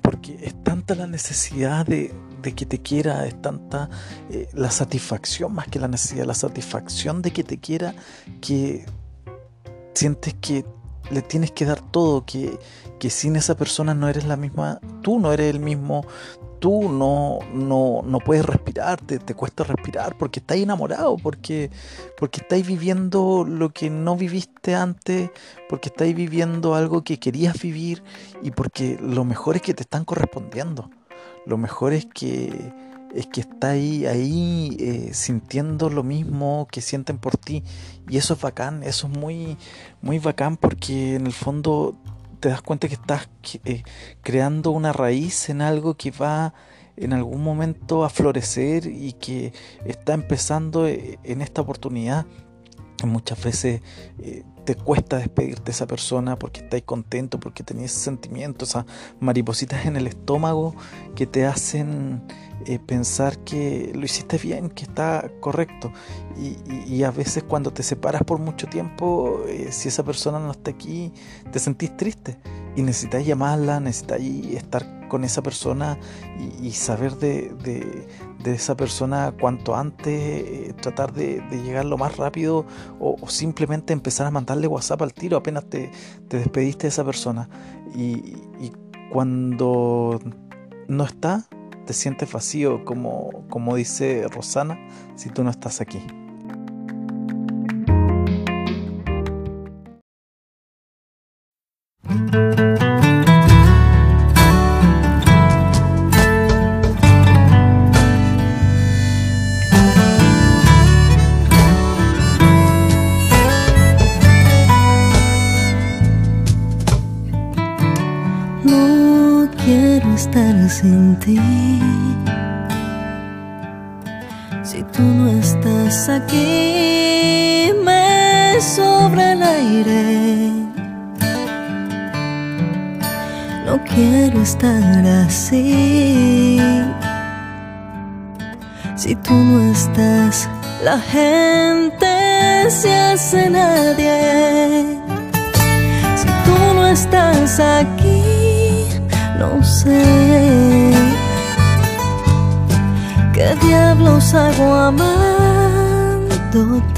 Porque 0.00 0.38
es 0.44 0.54
tanta 0.62 0.94
la 0.94 1.08
necesidad 1.08 1.86
de, 1.86 2.14
de 2.42 2.54
que 2.54 2.66
te 2.66 2.80
quiera, 2.80 3.26
es 3.26 3.40
tanta 3.40 3.88
eh, 4.30 4.48
la 4.52 4.70
satisfacción 4.70 5.54
más 5.54 5.68
que 5.68 5.78
la 5.78 5.88
necesidad, 5.88 6.26
la 6.26 6.34
satisfacción 6.34 7.22
de 7.22 7.32
que 7.32 7.44
te 7.44 7.58
quiera, 7.58 7.94
que 8.40 8.84
sientes 9.94 10.34
que 10.40 10.64
le 11.10 11.22
tienes 11.22 11.52
que 11.52 11.64
dar 11.64 11.80
todo, 11.80 12.24
que, 12.24 12.58
que 12.98 13.10
sin 13.10 13.36
esa 13.36 13.56
persona 13.56 13.94
no 13.94 14.08
eres 14.08 14.24
la 14.24 14.36
misma, 14.36 14.80
tú 15.02 15.18
no 15.18 15.32
eres 15.32 15.54
el 15.54 15.60
mismo, 15.60 16.04
tú 16.62 16.88
no, 16.88 17.40
no, 17.52 18.02
no 18.04 18.18
puedes 18.20 18.46
respirar, 18.46 19.00
te, 19.00 19.18
te 19.18 19.34
cuesta 19.34 19.64
respirar 19.64 20.16
porque 20.16 20.38
estás 20.38 20.58
enamorado, 20.58 21.16
porque, 21.16 21.70
porque 22.16 22.40
estás 22.40 22.64
viviendo 22.64 23.44
lo 23.44 23.70
que 23.70 23.90
no 23.90 24.16
viviste 24.16 24.74
antes, 24.74 25.30
porque 25.68 25.88
estás 25.88 26.14
viviendo 26.14 26.74
algo 26.74 27.02
que 27.02 27.18
querías 27.18 27.60
vivir 27.60 28.02
y 28.42 28.52
porque 28.52 28.96
lo 29.02 29.24
mejor 29.24 29.56
es 29.56 29.62
que 29.62 29.74
te 29.74 29.82
están 29.82 30.04
correspondiendo. 30.04 30.88
Lo 31.46 31.56
mejor 31.56 31.92
es 31.92 32.06
que 32.06 32.72
es 33.14 33.26
que 33.26 33.42
está 33.42 33.70
ahí, 33.70 34.06
ahí 34.06 34.76
eh, 34.80 35.10
sintiendo 35.12 35.90
lo 35.90 36.02
mismo 36.02 36.66
que 36.70 36.80
sienten 36.80 37.18
por 37.18 37.36
ti. 37.36 37.62
Y 38.08 38.16
eso 38.16 38.34
es 38.34 38.40
bacán, 38.40 38.82
eso 38.82 39.06
es 39.06 39.18
muy, 39.18 39.56
muy 40.00 40.18
bacán 40.18 40.56
porque 40.56 41.16
en 41.16 41.26
el 41.26 41.32
fondo 41.32 41.94
te 42.40 42.48
das 42.48 42.62
cuenta 42.62 42.88
que 42.88 42.94
estás 42.94 43.28
eh, 43.64 43.82
creando 44.22 44.70
una 44.70 44.92
raíz 44.92 45.48
en 45.48 45.62
algo 45.62 45.94
que 45.94 46.10
va 46.10 46.54
en 46.96 47.12
algún 47.12 47.42
momento 47.42 48.04
a 48.04 48.10
florecer 48.10 48.86
y 48.86 49.12
que 49.14 49.52
está 49.84 50.14
empezando 50.14 50.86
eh, 50.86 51.18
en 51.22 51.40
esta 51.40 51.62
oportunidad. 51.62 52.26
Muchas 53.06 53.42
veces 53.42 53.82
eh, 54.18 54.44
te 54.64 54.74
cuesta 54.74 55.18
despedirte 55.18 55.64
de 55.64 55.70
esa 55.72 55.86
persona 55.86 56.38
porque 56.38 56.60
estás 56.60 56.82
contento, 56.82 57.40
porque 57.40 57.62
tenías 57.62 57.92
sentimientos, 57.92 58.70
esas 58.70 58.86
maripositas 59.20 59.86
en 59.86 59.96
el 59.96 60.06
estómago 60.06 60.74
que 61.14 61.26
te 61.26 61.44
hacen 61.46 62.22
eh, 62.66 62.78
pensar 62.78 63.38
que 63.38 63.92
lo 63.94 64.04
hiciste 64.04 64.38
bien, 64.38 64.70
que 64.70 64.84
está 64.84 65.30
correcto. 65.40 65.92
Y 66.86 67.02
a 67.02 67.10
veces 67.10 67.42
cuando 67.42 67.72
te 67.72 67.82
separas 67.82 68.22
por 68.22 68.38
mucho 68.38 68.66
tiempo, 68.66 69.42
eh, 69.46 69.68
si 69.70 69.88
esa 69.88 70.02
persona 70.02 70.38
no 70.38 70.52
está 70.52 70.70
aquí, 70.70 71.12
te 71.50 71.58
sentís 71.58 71.96
triste 71.96 72.38
y 72.76 72.82
necesitas 72.82 73.24
llamarla, 73.26 73.80
necesitas 73.80 74.20
estar 74.20 75.08
con 75.08 75.24
esa 75.24 75.42
persona 75.42 75.98
y, 76.38 76.68
y 76.68 76.72
saber 76.72 77.16
de, 77.16 77.50
de, 77.62 78.08
de, 78.42 78.52
esa 78.54 78.74
persona 78.74 79.34
cuanto 79.38 79.76
antes, 79.76 80.08
eh, 80.08 80.74
tratar 80.80 81.12
de, 81.12 81.42
de, 81.50 81.62
llegar 81.62 81.84
lo 81.84 81.98
más 81.98 82.16
rápido 82.16 82.64
o, 82.98 83.16
o, 83.20 83.28
simplemente 83.28 83.92
empezar 83.92 84.26
a 84.26 84.30
mandarle 84.30 84.68
WhatsApp 84.68 85.02
al 85.02 85.12
tiro 85.12 85.36
apenas 85.36 85.66
te, 85.66 85.90
te 86.28 86.38
despediste 86.38 86.84
de 86.84 86.88
esa 86.88 87.04
persona. 87.04 87.46
Y, 87.94 88.36
y 88.58 88.72
cuando 89.10 90.18
no 90.88 91.04
está, 91.04 91.46
te 91.86 91.92
sientes 91.92 92.32
vacío, 92.32 92.84
como, 92.86 93.46
como 93.50 93.76
dice 93.76 94.26
Rosana, 94.32 94.78
si 95.14 95.28
tú 95.28 95.44
no 95.44 95.50
estás 95.50 95.82
aquí. 95.82 96.00
No 102.32 102.61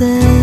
amándote. 0.00 0.34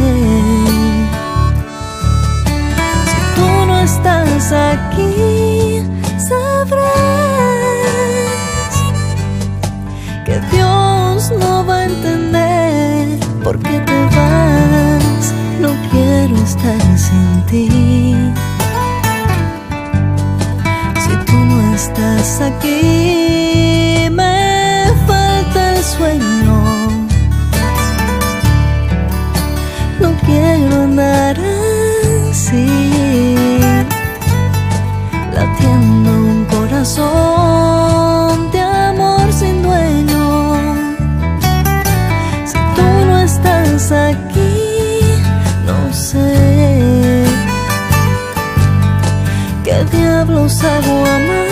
Amándote. 50.63 51.52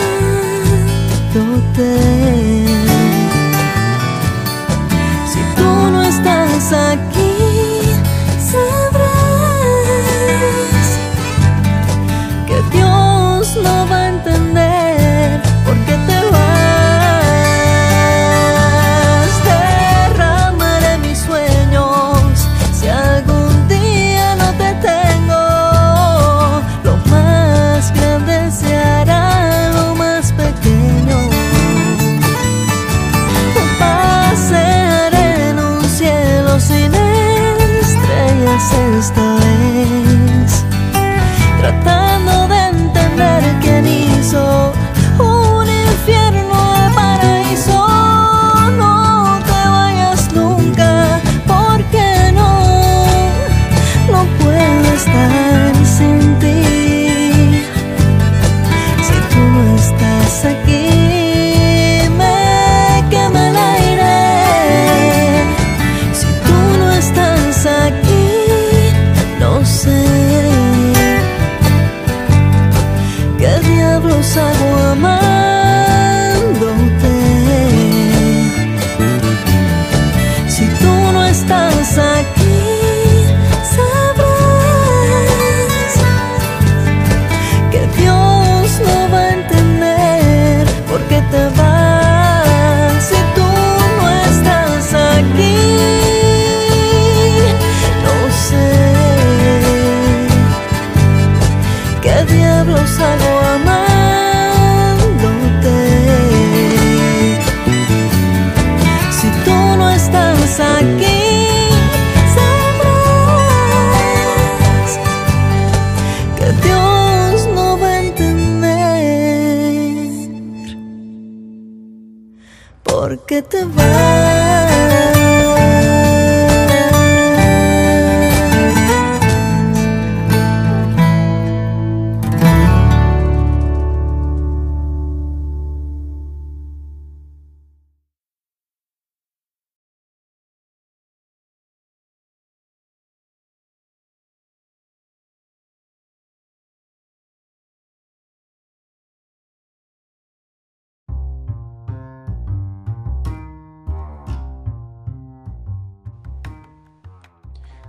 The. 55.06 55.39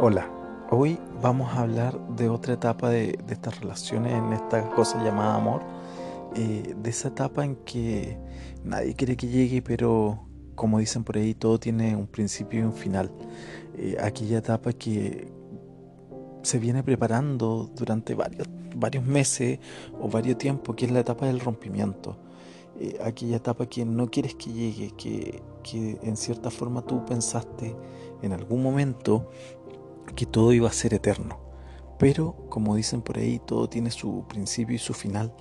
Hola, 0.00 0.30
hoy 0.70 0.96
vamos 1.20 1.52
a 1.52 1.62
hablar 1.62 1.98
de 2.10 2.28
otra 2.28 2.54
etapa 2.54 2.88
de, 2.88 3.18
estas 3.28 3.58
relaciones, 3.58 4.12
en 4.12 4.32
esta 4.32 4.70
cosa 4.70 5.02
llamada 5.02 5.34
amor, 5.34 5.62
eh, 6.36 6.72
de 6.80 6.88
esa 6.90 7.08
etapa 7.08 7.44
en 7.44 7.56
que 7.56 8.16
nadie 8.62 8.94
quiere 8.94 9.16
que 9.16 9.26
llegue, 9.26 9.60
pero 9.60 10.28
como 10.54 10.78
dicen 10.78 11.02
por 11.02 11.16
ahí, 11.16 11.34
todo 11.34 11.58
tiene 11.58 11.96
un 11.96 12.06
principio 12.06 12.60
y 12.60 12.62
un 12.62 12.74
final. 12.74 13.10
Eh, 13.76 13.96
aquella 14.00 14.38
etapa 14.38 14.72
que 14.72 15.32
se 16.42 16.60
viene 16.60 16.84
preparando 16.84 17.68
durante 17.74 18.14
varios, 18.14 18.46
varios 18.76 19.04
meses 19.04 19.58
o 20.00 20.08
varios 20.08 20.38
tiempos, 20.38 20.76
que 20.76 20.84
es 20.84 20.92
la 20.92 21.00
etapa 21.00 21.26
del 21.26 21.40
rompimiento. 21.40 22.16
Eh, 22.78 22.96
aquella 23.02 23.38
etapa 23.38 23.66
que 23.66 23.84
no 23.84 24.08
quieres 24.08 24.36
que 24.36 24.52
llegue, 24.52 24.92
que, 24.92 25.42
que 25.64 25.98
en 26.04 26.16
cierta 26.16 26.50
forma 26.52 26.82
tú 26.82 27.04
pensaste 27.04 27.74
en 28.22 28.32
algún 28.32 28.62
momento 28.62 29.30
que 30.14 30.26
todo 30.26 30.52
iba 30.52 30.68
a 30.68 30.72
ser 30.72 30.94
eterno. 30.94 31.38
Pero, 31.98 32.36
como 32.48 32.76
dicen 32.76 33.02
por 33.02 33.18
ahí, 33.18 33.40
todo 33.44 33.68
tiene 33.68 33.90
su 33.90 34.24
principio 34.28 34.76
y 34.76 34.78
su 34.78 34.94
final. 34.94 35.34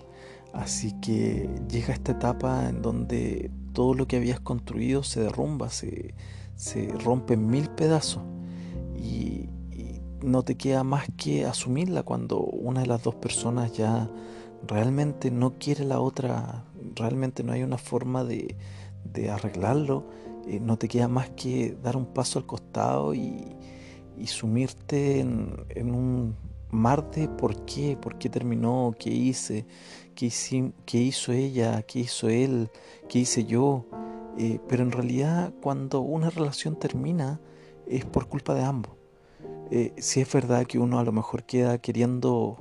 Así 0.54 0.94
que 1.02 1.50
llega 1.70 1.94
esta 1.94 2.14
etapa 2.14 2.68
en 2.70 2.82
donde 2.82 3.52
todo 3.74 3.94
lo 3.94 4.08
que 4.08 4.18
habías 4.18 4.40
construido 4.40 5.04
se 5.04 5.22
derrumba, 5.22 5.70
se, 5.70 6.16
se 6.56 6.88
rompe 6.88 7.36
en 7.36 7.48
mil 7.48 7.70
pedazos 7.70 8.24
y, 8.96 9.50
no 10.20 10.42
te 10.42 10.56
queda 10.56 10.84
más 10.84 11.06
que 11.16 11.46
asumirla 11.46 12.02
cuando 12.02 12.40
una 12.40 12.82
de 12.82 12.88
las 12.88 13.04
dos 13.04 13.14
personas 13.14 13.72
ya 13.74 14.10
realmente 14.68 15.30
no 15.30 15.60
quiere 15.60 15.86
la 15.86 16.00
otra, 16.00 16.66
realmente 16.96 17.44
no 17.44 17.54
hay 17.54 17.62
una 17.62 17.78
forma 17.78 18.24
de, 18.24 18.58
de 19.04 19.30
arreglarlo, 19.30 20.06
eh, 20.48 20.60
no 20.60 20.78
te 20.78 20.88
queda 20.88 21.08
más 21.08 21.30
que 21.30 21.78
dar 21.84 21.96
un 21.96 22.08
paso 22.08 22.40
al 22.40 22.48
costado 22.48 23.14
y, 23.14 23.57
y 24.18 24.28
sumirte 24.28 25.20
en, 25.20 25.66
un 25.94 26.36
mar 26.70 27.10
de 27.12 27.28
por 27.30 27.66
qué, 27.66 27.98
por 27.98 28.18
qué 28.18 28.30
terminó, 28.30 28.94
qué 28.98 29.10
hice, 29.10 29.66
qué, 30.16 30.32
qué 30.86 30.98
hizo 30.98 31.32
ella, 31.32 31.82
qué 31.84 32.00
hizo 32.00 32.30
él, 32.30 32.70
qué 33.08 33.20
hice 33.20 33.46
yo. 33.46 33.86
Eh, 34.38 34.60
pero 34.68 34.84
en 34.84 34.92
realidad 34.92 35.54
cuando 35.62 36.02
una 36.02 36.30
relación 36.30 36.76
termina 36.76 37.40
es 37.88 38.06
por 38.06 38.28
culpa 38.28 38.54
de 38.54 38.64
ambos. 38.64 38.94
Eh, 39.72 39.94
si 39.98 40.22
es 40.22 40.32
verdad 40.32 40.66
que 40.66 40.80
uno 40.80 41.00
a 41.00 41.04
lo 41.04 41.12
mejor 41.12 41.44
queda 41.44 41.78
queriendo 41.80 42.58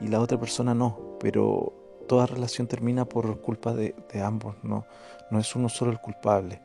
y 0.00 0.08
la 0.08 0.20
otra 0.20 0.38
persona 0.38 0.74
no, 0.74 1.16
pero 1.20 1.72
toda 2.06 2.26
relación 2.26 2.66
termina 2.66 3.04
por 3.04 3.40
culpa 3.40 3.74
de, 3.74 3.94
de 4.12 4.22
ambos, 4.22 4.56
no, 4.62 4.84
no 5.30 5.38
es 5.38 5.54
uno 5.54 5.68
solo 5.68 5.90
el 5.90 6.00
culpable. 6.00 6.60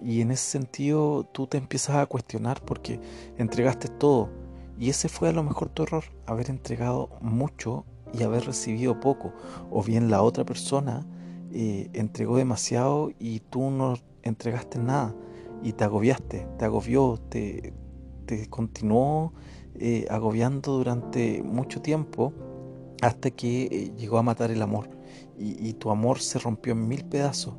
Y 0.00 0.20
en 0.20 0.30
ese 0.30 0.50
sentido 0.50 1.24
tú 1.32 1.46
te 1.46 1.58
empiezas 1.58 1.96
a 1.96 2.06
cuestionar 2.06 2.62
porque 2.64 3.00
entregaste 3.36 3.88
todo. 3.88 4.30
Y 4.78 4.90
ese 4.90 5.08
fue 5.08 5.28
a 5.28 5.32
lo 5.32 5.42
mejor 5.42 5.70
tu 5.70 5.82
error, 5.82 6.04
haber 6.26 6.50
entregado 6.50 7.10
mucho 7.20 7.84
y 8.12 8.22
haber 8.22 8.46
recibido 8.46 9.00
poco. 9.00 9.32
O 9.70 9.82
bien 9.82 10.10
la 10.10 10.22
otra 10.22 10.44
persona 10.44 11.04
eh, 11.52 11.90
entregó 11.94 12.36
demasiado 12.36 13.10
y 13.18 13.40
tú 13.40 13.70
no 13.70 13.94
entregaste 14.22 14.78
nada 14.78 15.14
y 15.62 15.72
te 15.72 15.84
agobiaste, 15.84 16.46
te 16.58 16.64
agobió, 16.64 17.18
te, 17.28 17.74
continuó 18.50 19.32
eh, 19.74 20.06
agobiando 20.10 20.76
durante 20.76 21.42
mucho 21.42 21.80
tiempo 21.80 22.32
hasta 23.00 23.30
que 23.30 23.64
eh, 23.64 23.92
llegó 23.96 24.18
a 24.18 24.22
matar 24.22 24.50
el 24.50 24.60
amor 24.60 24.90
y 25.40 25.72
tu 25.74 25.90
amor 25.90 26.18
se 26.18 26.40
rompió 26.40 26.72
en 26.72 26.88
mil 26.88 27.04
pedazos 27.04 27.54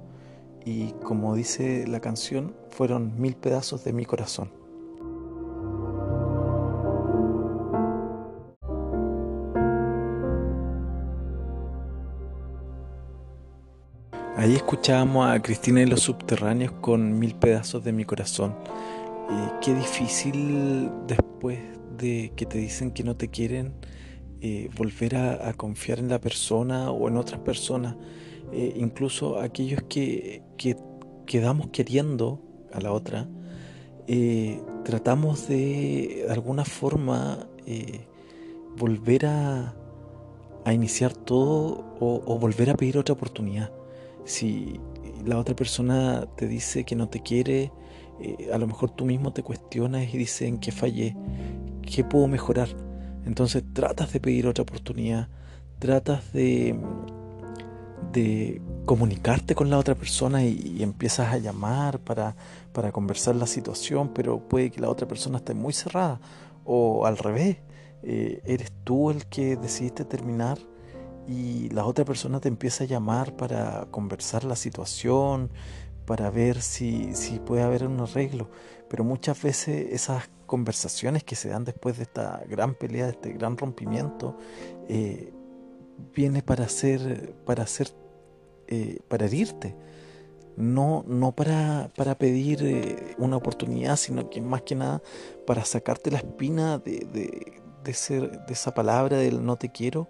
y 0.69 0.93
como 1.03 1.33
dice 1.33 1.87
la 1.87 1.99
canción 1.99 2.53
fueron 2.69 3.19
mil 3.19 3.35
pedazos 3.35 3.83
de 3.83 3.91
mi 3.91 4.05
corazón. 4.05 4.51
Ahí 14.37 14.55
escuchábamos 14.55 15.27
a 15.27 15.41
Cristina 15.41 15.81
y 15.81 15.87
los 15.87 16.01
subterráneos 16.01 16.71
con 16.73 17.17
mil 17.17 17.33
pedazos 17.33 17.83
de 17.83 17.91
mi 17.91 18.05
corazón. 18.05 18.55
Eh, 19.31 19.51
qué 19.61 19.73
difícil 19.73 20.91
después 21.07 21.59
de 21.97 22.31
que 22.35 22.45
te 22.45 22.59
dicen 22.59 22.91
que 22.91 23.03
no 23.03 23.17
te 23.17 23.29
quieren 23.29 23.73
eh, 24.39 24.69
volver 24.77 25.15
a, 25.15 25.49
a, 25.49 25.53
confiar 25.53 25.97
en 25.97 26.09
la 26.09 26.19
persona 26.21 26.91
o 26.91 27.07
en 27.09 27.17
otras 27.17 27.41
personas. 27.41 27.95
Eh, 28.51 28.73
incluso 28.77 29.39
aquellos 29.39 29.83
que, 29.83 30.43
que, 30.57 30.75
quedamos 31.25 31.67
queriendo 31.67 32.41
a 32.73 32.81
la 32.81 32.91
otra, 32.91 33.29
eh, 34.07 34.59
tratamos 34.83 35.47
de, 35.47 36.23
de 36.25 36.33
alguna 36.33 36.65
forma 36.65 37.47
eh, 37.67 38.07
volver 38.75 39.27
a, 39.27 39.75
a, 40.65 40.73
iniciar 40.73 41.13
todo 41.13 41.95
o, 41.99 42.39
volver 42.39 42.71
a 42.71 42.73
pedir 42.75 42.97
otra 42.97 43.13
oportunidad 43.13 43.71
si 44.25 44.79
la 45.23 45.37
otra 45.37 45.55
persona 45.55 46.27
te 46.35 46.47
dice 46.47 46.83
que 46.83 46.95
no 46.95 47.09
te 47.09 47.21
quiere, 47.21 47.71
a 48.51 48.57
lo 48.57 48.67
mejor 48.67 48.89
tú 48.91 49.05
mismo 49.05 49.31
te 49.31 49.43
cuestionas 49.43 50.13
y 50.13 50.17
dices 50.17 50.43
en 50.43 50.59
qué 50.59 50.71
fallé, 50.71 51.15
qué 51.81 52.03
puedo 52.03 52.27
mejorar. 52.27 52.69
Entonces 53.25 53.63
tratas 53.73 54.13
de 54.13 54.19
pedir 54.19 54.47
otra 54.47 54.63
oportunidad, 54.63 55.29
tratas 55.79 56.31
de, 56.33 56.75
de 58.11 58.61
comunicarte 58.85 59.55
con 59.55 59.69
la 59.69 59.77
otra 59.77 59.95
persona 59.95 60.43
y, 60.43 60.81
empiezas 60.81 61.33
a 61.33 61.37
llamar 61.37 61.99
para, 61.99 62.35
para 62.73 62.91
conversar 62.91 63.35
la 63.35 63.47
situación, 63.47 64.11
pero 64.13 64.47
puede 64.47 64.71
que 64.71 64.81
la 64.81 64.89
otra 64.89 65.07
persona 65.07 65.37
esté 65.37 65.53
muy 65.53 65.73
cerrada 65.73 66.19
o 66.65 67.05
al 67.05 67.17
revés, 67.17 67.57
eh, 68.03 68.41
eres 68.45 68.71
tú 68.83 69.09
el 69.09 69.25
que 69.25 69.57
decidiste 69.57 70.05
terminar 70.05 70.57
y 71.27 71.69
la 71.69 71.85
otra 71.85 72.05
persona 72.05 72.39
te 72.39 72.47
empieza 72.47 72.83
a 72.85 72.87
llamar 72.87 73.35
para 73.35 73.87
conversar 73.91 74.43
la 74.43 74.55
situación, 74.55 75.51
para 76.05 76.31
ver 76.31 76.61
si, 76.61 77.13
si 77.13 77.39
puede 77.39 77.61
haber 77.61 77.85
un 77.85 77.99
arreglo. 77.99 78.49
Pero 78.89 79.03
muchas 79.03 79.39
veces 79.41 79.93
esas 79.93 80.29
conversaciones 80.47 81.23
que 81.23 81.35
se 81.35 81.49
dan 81.49 81.65
después 81.65 81.97
de 81.97 82.03
esta 82.03 82.41
gran 82.49 82.73
pelea, 82.73 83.05
de 83.05 83.11
este 83.11 83.33
gran 83.33 83.57
rompimiento, 83.57 84.35
eh, 84.87 85.31
viene 86.15 86.41
para 86.41 86.65
hacer, 86.65 87.35
para 87.45 87.63
hacer, 87.63 87.91
eh, 88.67 88.99
para 89.07 89.25
herirte. 89.25 89.75
No, 90.57 91.05
no 91.07 91.31
para, 91.31 91.89
para 91.95 92.17
pedir 92.17 92.59
eh, 92.63 93.15
una 93.17 93.37
oportunidad, 93.37 93.95
sino 93.95 94.29
que 94.29 94.41
más 94.41 94.63
que 94.63 94.75
nada 94.75 95.01
para 95.47 95.63
sacarte 95.63 96.11
la 96.11 96.17
espina 96.17 96.79
de, 96.79 97.07
de, 97.13 97.61
de, 97.83 97.93
ser, 97.93 98.45
de 98.45 98.53
esa 98.53 98.73
palabra 98.73 99.17
del 99.17 99.45
no 99.45 99.55
te 99.55 99.71
quiero 99.71 100.09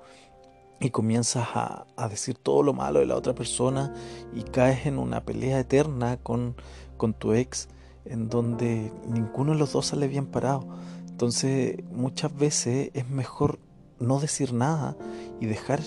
y 0.80 0.90
comienzas 0.90 1.48
a, 1.54 1.86
a, 1.96 2.08
decir 2.08 2.38
todo 2.38 2.64
lo 2.64 2.74
malo 2.74 3.00
de 3.00 3.06
la 3.06 3.16
otra 3.16 3.36
persona 3.36 3.94
y 4.34 4.44
caes 4.44 4.86
en 4.88 4.98
una 4.98 5.24
pelea 5.24 5.60
eterna 5.60 6.18
con, 6.18 6.56
con 6.98 7.14
tu 7.14 7.34
ex 7.34 7.68
en 8.06 8.30
donde 8.30 8.92
ninguno 9.08 9.52
de 9.54 9.60
los 9.60 9.74
dos 9.74 9.88
sale 9.88 10.08
bien 10.08 10.26
parado. 10.26 10.68
Entonces 11.10 11.84
muchas 11.92 12.36
veces 12.36 12.92
es 12.94 13.10
mejor 13.10 13.60
no 14.00 14.20
decir 14.20 14.54
nada 14.54 14.96
y 15.40 15.46
dejar 15.46 15.80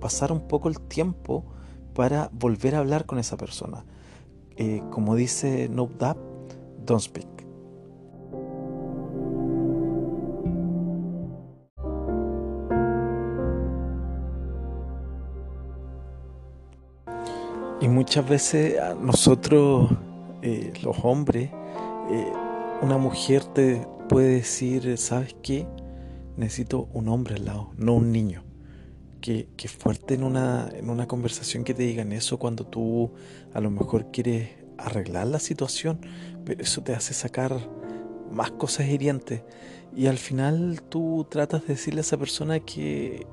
pasar 0.00 0.32
un 0.32 0.48
poco 0.48 0.68
el 0.68 0.80
tiempo 0.80 1.44
para 1.94 2.30
volver 2.32 2.74
a 2.74 2.78
hablar 2.78 3.06
con 3.06 3.18
esa 3.18 3.36
persona. 3.36 3.84
Eh, 4.56 4.82
como 4.90 5.14
dice 5.16 5.68
No 5.70 5.88
don't 6.84 7.00
speak. 7.00 7.26
Y 17.80 17.88
muchas 17.88 18.28
veces 18.28 18.78
a 18.78 18.94
nosotros, 18.94 19.90
eh, 20.40 20.72
los 20.84 20.96
hombres, 21.02 21.50
eh, 22.10 22.32
una 22.80 22.96
mujer 22.96 23.44
te 23.44 23.84
puede 24.08 24.34
decir, 24.36 24.96
¿sabes 24.98 25.34
qué? 25.42 25.66
Necesito 26.36 26.88
un 26.92 27.08
hombre 27.08 27.36
al 27.36 27.44
lado, 27.44 27.72
no 27.76 27.94
un 27.94 28.12
niño. 28.12 28.44
Que, 29.20 29.48
que 29.56 29.68
fuerte 29.68 30.14
en 30.14 30.24
una, 30.24 30.68
en 30.74 30.90
una 30.90 31.06
conversación 31.06 31.62
que 31.62 31.74
te 31.74 31.84
digan 31.84 32.12
eso 32.12 32.40
cuando 32.40 32.66
tú 32.66 33.12
a 33.54 33.60
lo 33.60 33.70
mejor 33.70 34.10
quieres 34.10 34.50
arreglar 34.78 35.28
la 35.28 35.38
situación, 35.38 36.00
pero 36.44 36.60
eso 36.60 36.82
te 36.82 36.92
hace 36.92 37.14
sacar 37.14 37.56
más 38.32 38.50
cosas 38.50 38.88
hirientes. 38.88 39.42
Y 39.94 40.06
al 40.06 40.18
final 40.18 40.82
tú 40.88 41.26
tratas 41.30 41.62
de 41.62 41.68
decirle 41.68 42.00
a 42.00 42.02
esa 42.02 42.16
persona 42.16 42.60
que 42.60 43.26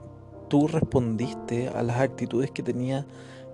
tú 0.49 0.67
respondiste 0.67 1.69
a 1.69 1.81
las 1.83 1.97
actitudes 1.97 2.51
que 2.51 2.63
tenía 2.63 3.05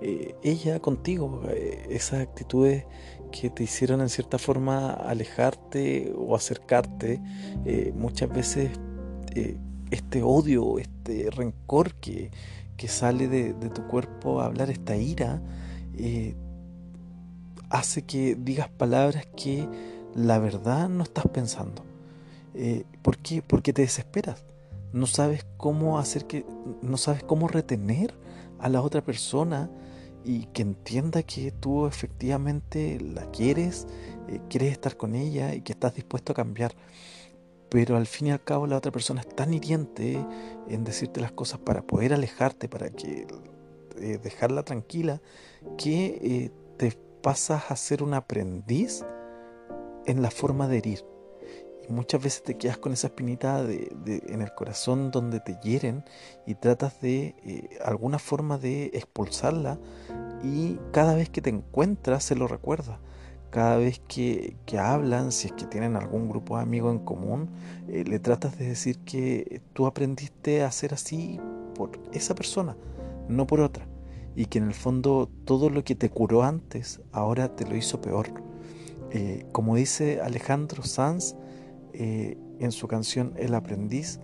eh, 0.01 0.35
ella 0.43 0.79
contigo, 0.79 1.43
eh, 1.49 1.87
esas 1.89 2.21
actitudes 2.21 2.85
que 3.31 3.49
te 3.49 3.63
hicieron 3.63 4.01
en 4.01 4.09
cierta 4.09 4.37
forma 4.37 4.91
alejarte 4.91 6.13
o 6.17 6.35
acercarte, 6.35 7.21
eh, 7.65 7.93
muchas 7.95 8.29
veces 8.29 8.71
este 9.91 10.23
odio, 10.23 10.79
este 10.79 11.29
rencor 11.31 11.93
que, 11.95 12.31
que 12.77 12.87
sale 12.87 13.27
de, 13.27 13.53
tu 13.69 13.87
cuerpo 13.87 14.41
a 14.41 14.45
hablar, 14.45 14.69
esta 14.69 14.95
ira, 14.95 15.41
hace 17.69 18.03
que 18.03 18.35
digas 18.35 18.69
palabras 18.69 19.27
que 19.35 19.67
la 20.15 20.39
verdad 20.39 20.89
no 20.89 21.03
estás 21.03 21.27
pensando. 21.27 21.83
¿Por 23.01 23.17
qué? 23.17 23.41
Porque 23.41 23.73
te 23.73 23.81
desesperas. 23.81 24.43
No 24.93 25.07
sabes 25.07 25.45
cómo 25.57 25.99
hacer 25.99 26.25
que, 26.25 26.45
no 26.81 26.97
sabes 26.97 27.23
cómo 27.23 27.47
retener 27.47 28.13
a 28.59 28.69
la 28.69 28.81
otra 28.81 29.03
persona 29.03 29.69
y 30.25 30.45
que 30.47 30.63
entienda 30.63 31.21
que 31.23 31.51
tú 31.51 31.85
efectivamente 31.85 32.99
la 32.99 33.29
quieres, 33.31 33.87
eh, 34.27 34.39
quieres 34.49 34.71
estar 34.71 34.97
con 34.97 35.13
ella 35.13 35.53
y 35.53 35.61
que 35.61 35.73
estás 35.73 35.93
dispuesto 35.95 36.31
a 36.31 36.35
cambiar. 36.35 36.73
Pero 37.69 37.97
al 37.97 38.05
fin 38.05 38.27
y 38.27 38.31
al 38.31 38.43
cabo 38.43 38.67
la 38.67 38.77
otra 38.77 38.91
persona 38.91 39.21
es 39.21 39.27
tan 39.27 39.53
hiriente 39.53 40.23
en 40.67 40.83
decirte 40.83 41.19
las 41.19 41.31
cosas 41.31 41.59
para 41.59 41.81
poder 41.81 42.13
alejarte, 42.13 42.69
para 42.69 42.89
que 42.89 43.27
eh, 43.97 44.19
dejarla 44.21 44.63
tranquila, 44.63 45.21
que 45.77 46.19
eh, 46.21 46.51
te 46.77 46.97
pasas 47.21 47.71
a 47.71 47.75
ser 47.75 48.03
un 48.03 48.13
aprendiz 48.13 49.03
en 50.05 50.21
la 50.21 50.29
forma 50.29 50.67
de 50.67 50.77
herir 50.77 51.15
muchas 51.89 52.21
veces 52.21 52.43
te 52.43 52.57
quedas 52.57 52.77
con 52.77 52.93
esa 52.93 53.07
espinita 53.07 53.63
de, 53.63 53.91
en 54.27 54.41
el 54.41 54.53
corazón 54.53 55.11
donde 55.11 55.39
te 55.39 55.57
hieren 55.61 56.03
y 56.45 56.55
tratas 56.55 57.01
de 57.01 57.35
eh, 57.43 57.79
alguna 57.83 58.19
forma 58.19 58.57
de 58.57 58.91
expulsarla 58.93 59.79
y 60.43 60.77
cada 60.91 61.15
vez 61.15 61.29
que 61.29 61.41
te 61.41 61.49
encuentras 61.49 62.23
se 62.23 62.35
lo 62.35 62.47
recuerda. 62.47 62.99
Cada 63.55 63.77
vez 63.77 64.01
que, 64.09 64.57
hablan, 64.77 65.31
si 65.31 65.47
es 65.47 65.53
que 65.53 65.65
tienen 65.65 65.95
algún 65.95 66.27
grupo 66.27 66.57
de 66.57 66.63
amigos 66.63 66.91
en 66.91 66.99
común, 66.99 67.47
eh, 67.87 68.03
le 68.05 68.19
tratas 68.19 68.59
de 68.59 68.67
decir 68.67 68.97
que 69.05 69.61
tú 69.71 69.85
aprendiste 69.85 70.61
a 70.61 70.69
ser 70.71 70.93
así 70.93 71.39
por 71.73 71.91
esa 72.11 72.35
persona, 72.35 72.75
no 73.29 73.47
por 73.47 73.61
otra. 73.61 73.87
Y 74.35 74.47
que 74.47 74.57
en 74.57 74.65
el 74.65 74.73
fondo 74.73 75.29
todo 75.45 75.69
lo 75.69 75.85
que 75.85 75.95
te 75.95 76.09
curó 76.09 76.43
antes, 76.43 76.99
ahora 77.13 77.55
te 77.55 77.65
lo 77.65 77.77
hizo 77.77 78.01
peor. 78.01 78.27
Eh, 79.11 79.45
como 79.53 79.77
dice 79.77 80.19
Alejandro 80.19 80.83
Sanz, 80.83 81.37
eh, 81.93 82.37
en 82.59 82.73
su 82.73 82.89
canción 82.89 83.35
El 83.37 83.53
aprendiz, 83.53 84.19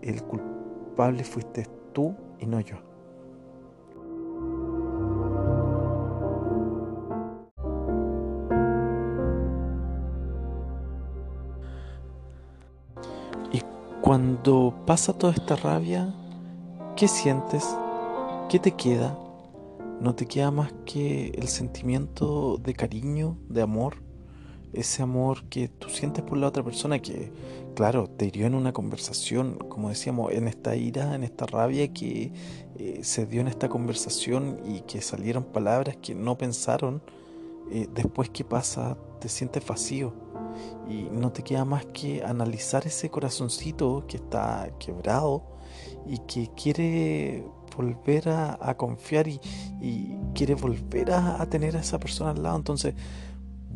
el 0.00 0.22
culpable 0.22 1.24
fuiste 1.24 1.66
tú 1.92 2.16
y 2.40 2.46
no 2.46 2.58
yo. 2.60 2.91
Cuando 14.42 14.74
pasa 14.86 15.12
toda 15.12 15.32
esta 15.32 15.54
rabia, 15.54 16.12
¿qué 16.96 17.06
sientes? 17.06 17.64
¿Qué 18.48 18.58
te 18.58 18.72
queda? 18.72 19.16
No 20.00 20.16
te 20.16 20.26
queda 20.26 20.50
más 20.50 20.72
que 20.84 21.28
el 21.28 21.46
sentimiento 21.46 22.58
de 22.58 22.74
cariño, 22.74 23.38
de 23.48 23.62
amor, 23.62 24.02
ese 24.72 25.00
amor 25.00 25.44
que 25.44 25.68
tú 25.68 25.90
sientes 25.90 26.24
por 26.24 26.38
la 26.38 26.48
otra 26.48 26.64
persona 26.64 26.98
que, 26.98 27.30
claro, 27.76 28.08
te 28.08 28.26
hirió 28.26 28.48
en 28.48 28.56
una 28.56 28.72
conversación, 28.72 29.58
como 29.68 29.90
decíamos, 29.90 30.32
en 30.32 30.48
esta 30.48 30.74
ira, 30.74 31.14
en 31.14 31.22
esta 31.22 31.46
rabia 31.46 31.92
que 31.92 32.32
eh, 32.80 32.98
se 33.04 33.26
dio 33.26 33.42
en 33.42 33.46
esta 33.46 33.68
conversación 33.68 34.58
y 34.66 34.80
que 34.80 35.02
salieron 35.02 35.44
palabras 35.44 35.98
que 36.02 36.16
no 36.16 36.36
pensaron, 36.36 37.00
eh, 37.70 37.86
después 37.94 38.28
que 38.28 38.42
pasa, 38.42 38.98
te 39.20 39.28
sientes 39.28 39.64
vacío 39.64 40.12
y 40.88 41.08
no 41.10 41.32
te 41.32 41.42
queda 41.42 41.64
más 41.64 41.86
que 41.86 42.22
analizar 42.24 42.86
ese 42.86 43.10
corazoncito 43.10 44.04
que 44.06 44.16
está 44.16 44.70
quebrado 44.78 45.58
y 46.06 46.18
que 46.18 46.50
quiere 46.54 47.44
volver 47.76 48.28
a, 48.28 48.76
confiar 48.76 49.28
y, 49.28 49.40
quiere 50.34 50.54
volver 50.54 51.12
a, 51.12 51.44
tener 51.46 51.76
a 51.76 51.80
esa 51.80 51.98
persona 51.98 52.30
al 52.30 52.42
lado. 52.42 52.56
Entonces, 52.56 52.94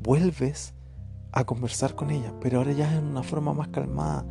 vuelves 0.03 0.75
a 1.33 1.45
conversar 1.45 1.95
con 1.95 2.11
ella, 2.11 2.33
pero 2.41 2.59
ahora 2.59 2.73
ya 2.73 2.97
en 2.97 3.05
una 3.05 3.23
forma 3.23 3.53
más 3.53 3.69
calmada 3.69 4.25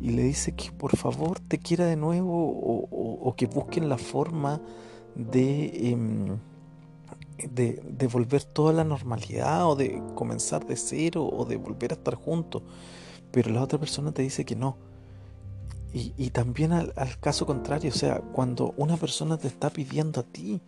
y 0.00 0.10
le 0.10 0.22
dice 0.22 0.54
que 0.54 0.70
por 0.70 0.96
favor 0.96 1.40
te 1.40 1.58
quiera 1.58 1.86
de 1.86 1.96
nuevo 1.96 2.30
o, 2.30 3.34
que 3.36 3.46
busquen 3.46 3.88
la 3.88 3.98
forma 3.98 4.60
de, 5.14 5.90
em, 5.90 6.38
de, 7.38 7.82
de, 7.84 8.06
volver 8.06 8.44
toda 8.44 8.72
la 8.72 8.84
normalidad 8.84 9.68
o 9.68 9.76
de 9.76 10.02
comenzar 10.14 10.66
de 10.66 10.76
cero 10.76 11.26
o 11.26 11.44
de 11.44 11.56
volver 11.56 11.92
a 11.92 11.94
estar 11.94 12.14
juntos, 12.14 12.62
pero 13.30 13.50
la 13.50 13.62
otra 13.62 13.78
persona 13.78 14.12
te 14.12 14.22
dice 14.22 14.44
que 14.44 14.56
no. 14.56 14.76
Y, 15.96 16.30
también 16.30 16.72
al, 16.72 16.92
caso 17.20 17.46
contrario, 17.46 17.90
o 17.90 17.94
sea, 17.94 18.18
cuando 18.20 18.74
una 18.76 18.96
persona 18.96 19.38
te 19.38 19.46
está 19.46 19.70
pidiendo 19.70 20.18
a 20.18 20.22
ti 20.24 20.60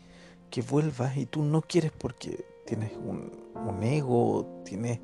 que 0.50 0.62
vuelvas 0.62 1.16
y 1.16 1.26
tú 1.26 1.42
no 1.42 1.62
quieres 1.62 1.90
porque 1.90 2.44
tienes 2.64 2.92
un, 2.92 3.32
un 3.56 3.82
ego, 3.82 4.62
tienes 4.64 5.00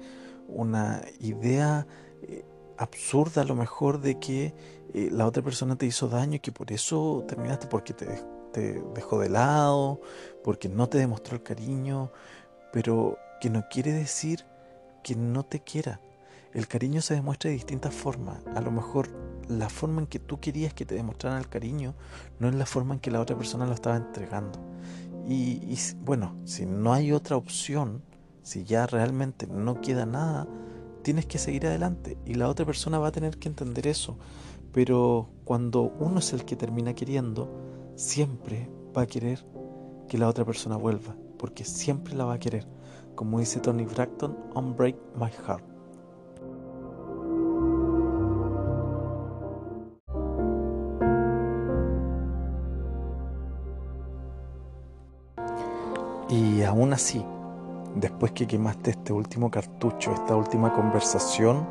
una 0.47 1.03
idea 1.19 1.89
eh, 2.23 2.45
absurda 2.79 3.43
a 3.43 3.45
lo 3.45 3.57
mejor 3.57 4.01
de 4.01 4.21
que 4.21 4.55
eh, 4.95 5.09
la 5.11 5.27
otra 5.27 5.43
persona 5.43 5.75
te 5.75 5.87
hizo 5.87 6.07
daño 6.07 6.37
y 6.37 6.41
que 6.41 6.53
por 6.53 6.71
eso 6.71 7.25
terminaste 7.27 7.67
porque 7.67 7.93
te, 7.93 8.07
te 8.53 8.81
dejó 8.95 9.19
de 9.19 9.29
lado, 9.29 10.01
porque 10.43 10.69
no 10.69 10.89
te 10.89 10.99
demostró 10.99 11.37
el 11.37 11.43
cariño, 11.43 12.11
pero 12.73 13.19
que 13.41 13.51
no 13.51 13.65
quiere 13.69 13.93
decir 13.93 14.45
que 15.03 15.15
no 15.15 15.45
te 15.45 15.61
quiera. 15.61 16.01
El 16.53 16.69
cariño 16.69 17.01
se 17.01 17.15
demuestra 17.15 17.49
de 17.49 17.57
distintas 17.57 17.95
formas. 17.95 18.39
A 18.55 18.61
lo 18.61 18.71
mejor 18.71 19.09
la 19.49 19.69
forma 19.69 20.03
en 20.03 20.07
que 20.07 20.19
tú 20.19 20.39
querías 20.39 20.75
que 20.75 20.85
te 20.85 20.95
demostraran 20.95 21.39
el 21.39 21.49
cariño 21.49 21.95
no 22.39 22.49
es 22.49 22.55
la 22.55 22.67
forma 22.67 22.95
en 22.95 23.01
que 23.01 23.11
la 23.11 23.21
otra 23.21 23.37
persona 23.37 23.67
lo 23.67 23.73
estaba 23.73 23.97
entregando. 23.97 24.61
Y, 25.27 25.63
y 25.65 25.79
bueno, 26.05 26.37
si 26.45 26.67
no 26.67 26.93
hay 26.93 27.13
otra 27.13 27.37
opción, 27.37 28.03
si 28.43 28.65
ya 28.65 28.87
realmente 28.87 29.47
no 29.47 29.81
queda 29.81 30.05
nada, 30.05 30.47
tienes 31.03 31.27
que 31.27 31.39
seguir 31.39 31.67
adelante 31.67 32.19
y 32.25 32.35
la 32.35 32.49
otra 32.49 32.67
persona 32.67 32.99
va 32.99 33.09
a 33.09 33.13
tener 33.13 33.39
que 33.39 33.49
entender 33.49 33.87
eso. 33.87 34.19
Pero 34.73 35.29
cuando 35.45 35.83
uno 36.01 36.19
es 36.19 36.33
el 36.33 36.45
que 36.45 36.57
termina 36.57 36.95
queriendo, 36.95 37.51
siempre 37.95 38.69
va 38.97 39.03
a 39.03 39.07
querer 39.07 39.45
que 40.13 40.19
la 40.19 40.29
otra 40.29 40.45
persona 40.45 40.77
vuelva, 40.77 41.17
porque 41.39 41.65
siempre 41.65 42.15
la 42.15 42.27
va 42.27 42.35
a 42.35 42.39
querer. 42.39 42.67
Como 43.15 43.39
dice 43.39 43.61
Tony 43.61 43.87
Braxton, 43.87 44.37
Unbreak 44.55 44.95
My 45.19 45.31
Heart. 45.31 45.65
Y 56.29 56.63
aún 56.63 56.93
así, 56.93 57.25
después 57.97 58.33
que 58.33 58.47
quemaste 58.47 58.91
este 58.91 59.15
último 59.15 59.51
cartucho, 59.51 60.13
esta 60.13 60.37
última 60.37 60.75
conversación, 60.75 61.67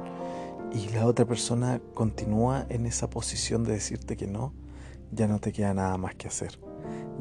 y 0.73 0.89
la 0.95 1.05
otra 1.05 1.25
persona 1.25 1.79
continúa 1.93 2.65
en 2.69 2.87
esa 2.87 3.07
posición 3.07 3.63
de 3.65 3.73
decirte 3.73 4.17
que 4.17 4.25
no, 4.25 4.55
ya 5.11 5.27
no 5.27 5.37
te 5.37 5.51
queda 5.51 5.75
nada 5.75 5.95
más 5.97 6.15
que 6.15 6.27
hacer. 6.27 6.70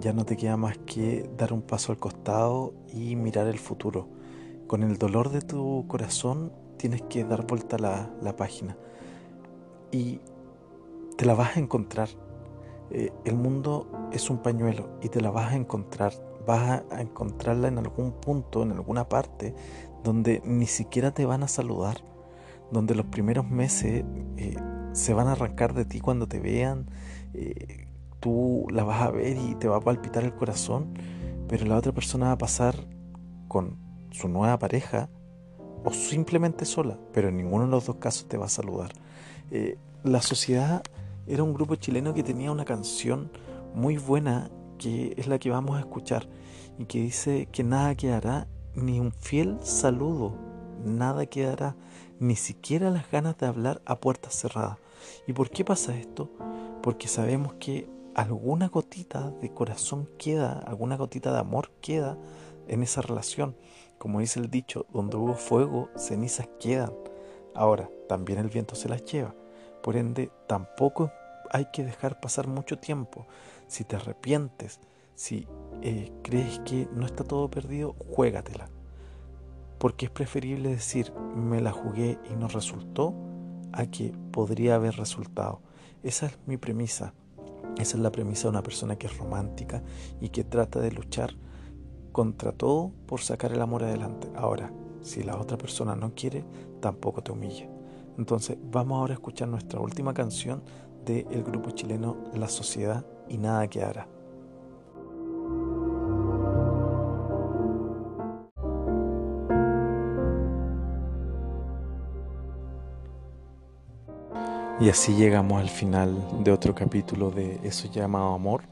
Ya 0.01 0.12
no 0.14 0.24
te 0.24 0.36
queda 0.36 0.57
más 0.57 0.78
que 0.78 1.28
dar 1.36 1.53
un 1.53 1.62
paso 1.62 1.92
al 1.92 1.98
costado 1.98 2.72
y 2.92 3.16
mirar 3.16 3.46
el 3.46 3.59
futuro. 3.59 4.09
con 4.66 4.82
el 4.84 4.98
dolor 4.98 5.30
de 5.30 5.40
tu 5.40 5.84
corazón 5.88 6.53
tienes 6.76 7.03
que 7.03 7.24
dar 7.24 7.44
vuelta 7.44 7.76
la, 7.76 8.09
la 8.22 8.36
página 8.36 8.76
y 9.90 10.20
te 11.16 11.26
la 11.26 11.34
vas 11.34 11.57
a 11.57 11.61
encontrar. 11.61 12.09
Eh, 12.90 13.12
el 13.24 13.36
mundo 13.36 14.09
es 14.12 14.30
un 14.30 14.38
pañuelo 14.38 14.88
y 15.03 15.09
te 15.09 15.20
la 15.20 15.30
vas 15.30 15.53
a 15.53 15.57
encontrar. 15.57 16.12
Vas 16.46 16.82
a 16.90 17.01
encontrarla 17.03 17.68
en 17.68 17.78
algún 17.78 18.12
punto, 18.12 18.62
en 18.62 18.72
alguna 18.72 19.09
parte, 19.09 19.55
donde 20.03 20.40
ni 20.44 20.66
siquiera 20.66 21.12
te 21.12 21.26
van 21.26 21.42
a 21.42 21.48
saludar, 21.48 21.98
donde 22.70 22.94
los 22.94 23.07
primeros 23.07 23.48
meses 23.48 24.05
eh, 24.36 24.57
se 24.92 25.14
van 25.14 25.28
a 25.28 25.32
arrancar 25.32 25.74
de 25.74 25.84
ti 25.84 26.01
cuando 26.01 26.26
te 26.26 26.40
vean, 26.40 26.86
eh, 27.34 27.89
tú 28.20 28.66
la 28.70 28.84
vas 28.84 29.02
a 29.02 29.10
ver 29.10 29.36
y 29.36 29.54
te 29.56 29.68
va 29.68 29.78
a 29.78 29.80
palpitar 29.80 30.24
el 30.24 30.34
corazón, 30.34 30.94
pero 31.48 31.66
la 31.66 31.76
otra 31.76 31.92
persona 31.92 32.26
va 32.26 32.32
a 32.32 32.38
pasar 32.38 32.74
con 33.48 33.78
su 34.10 34.28
nueva 34.28 34.58
pareja 34.58 35.08
o 35.84 35.92
simplemente 35.92 36.64
sola, 36.64 36.98
pero 37.12 37.28
en 37.28 37.36
ninguno 37.36 37.64
de 37.64 37.70
los 37.70 37.86
dos 37.86 37.96
casos 37.96 38.28
te 38.28 38.36
va 38.36 38.46
a 38.46 38.50
saludar. 38.50 38.92
Eh, 39.50 39.78
la 40.04 40.22
sociedad 40.22 40.82
era 41.26 41.42
un 41.42 41.54
grupo 41.54 41.76
chileno 41.76 42.14
que 42.14 42.22
tenía 42.22 42.52
una 42.52 42.64
canción 42.64 43.30
muy 43.74 43.96
buena 43.96 44.50
que 44.78 45.14
es 45.16 45.26
la 45.26 45.38
que 45.38 45.50
vamos 45.50 45.76
a 45.76 45.80
escuchar 45.80 46.26
y 46.78 46.86
que 46.86 47.00
dice 47.00 47.48
que 47.52 47.62
nada 47.62 47.94
quedará, 47.94 48.46
ni 48.74 49.00
un 49.00 49.12
fiel 49.12 49.58
saludo, 49.62 50.34
nada 50.84 51.26
quedará, 51.26 51.76
ni 52.18 52.36
siquiera 52.36 52.90
las 52.90 53.10
ganas 53.10 53.36
de 53.38 53.46
hablar 53.46 53.82
a 53.84 54.00
puertas 54.00 54.34
cerradas. 54.34 54.78
¿Y 55.26 55.32
por 55.32 55.50
qué 55.50 55.64
pasa 55.64 55.96
esto? 55.96 56.30
Porque 56.82 57.08
sabemos 57.08 57.54
que 57.54 57.88
alguna 58.14 58.68
gotita 58.68 59.30
de 59.30 59.52
corazón 59.52 60.08
queda, 60.18 60.58
alguna 60.66 60.96
gotita 60.96 61.32
de 61.32 61.38
amor 61.38 61.70
queda 61.80 62.18
en 62.68 62.82
esa 62.82 63.02
relación. 63.02 63.56
Como 63.98 64.20
dice 64.20 64.40
el 64.40 64.50
dicho, 64.50 64.86
donde 64.92 65.16
hubo 65.16 65.34
fuego, 65.34 65.88
cenizas 65.96 66.48
quedan. 66.58 66.92
Ahora, 67.54 67.90
también 68.08 68.38
el 68.38 68.48
viento 68.48 68.74
se 68.74 68.88
las 68.88 69.04
lleva. 69.04 69.34
Por 69.82 69.96
ende, 69.96 70.30
tampoco 70.46 71.11
hay 71.50 71.66
que 71.72 71.84
dejar 71.84 72.20
pasar 72.20 72.46
mucho 72.46 72.78
tiempo. 72.78 73.26
Si 73.66 73.84
te 73.84 73.96
arrepientes, 73.96 74.80
si 75.14 75.46
eh, 75.82 76.12
crees 76.22 76.61
que 76.61 76.88
no 76.94 77.06
está 77.06 77.24
todo 77.24 77.50
perdido, 77.50 77.94
juégatela. 77.98 78.68
Porque 79.78 80.06
es 80.06 80.11
preferible 80.11 80.70
decir, 80.70 81.12
me 81.34 81.61
la 81.61 81.72
jugué 81.72 82.18
y 82.30 82.34
no 82.34 82.48
resultó, 82.48 83.14
a 83.72 83.86
que 83.86 84.12
podría 84.32 84.74
haber 84.74 84.96
resultado. 84.96 85.61
Esa 86.02 86.26
es 86.26 86.38
mi 86.46 86.56
premisa. 86.56 87.14
Esa 87.78 87.96
es 87.96 88.02
la 88.02 88.12
premisa 88.12 88.44
de 88.44 88.50
una 88.50 88.62
persona 88.62 88.96
que 88.96 89.06
es 89.06 89.16
romántica 89.16 89.82
y 90.20 90.28
que 90.28 90.44
trata 90.44 90.80
de 90.80 90.92
luchar 90.92 91.34
contra 92.12 92.52
todo 92.52 92.92
por 93.06 93.20
sacar 93.20 93.52
el 93.52 93.62
amor 93.62 93.84
adelante. 93.84 94.28
Ahora, 94.34 94.72
si 95.02 95.22
la 95.22 95.36
otra 95.36 95.56
persona 95.56 95.96
no 95.96 96.14
quiere, 96.14 96.44
tampoco 96.80 97.22
te 97.22 97.32
humilla. 97.32 97.68
Entonces, 98.18 98.58
vamos 98.70 98.98
ahora 98.98 99.14
a 99.14 99.16
escuchar 99.16 99.48
nuestra 99.48 99.80
última 99.80 100.12
canción 100.12 100.62
del 101.04 101.42
grupo 101.42 101.70
chileno 101.70 102.16
La 102.34 102.48
Sociedad 102.48 103.06
y 103.28 103.38
Nada 103.38 103.68
que 103.68 103.82
Y 114.80 114.88
así 114.88 115.14
llegamos 115.14 115.60
al 115.60 115.68
final 115.68 116.16
de 116.42 116.52
otro 116.52 116.74
capítulo 116.74 117.30
de 117.30 117.60
Eso 117.64 117.90
llamado 117.92 118.32
amor, 118.32 118.62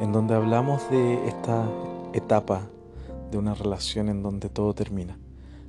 en 0.00 0.12
donde 0.12 0.34
hablamos 0.34 0.88
de 0.90 1.26
esta 1.26 1.68
etapa 2.12 2.68
de 3.32 3.38
una 3.38 3.54
relación 3.54 4.08
en 4.08 4.22
donde 4.22 4.48
todo 4.48 4.74
termina. 4.74 5.18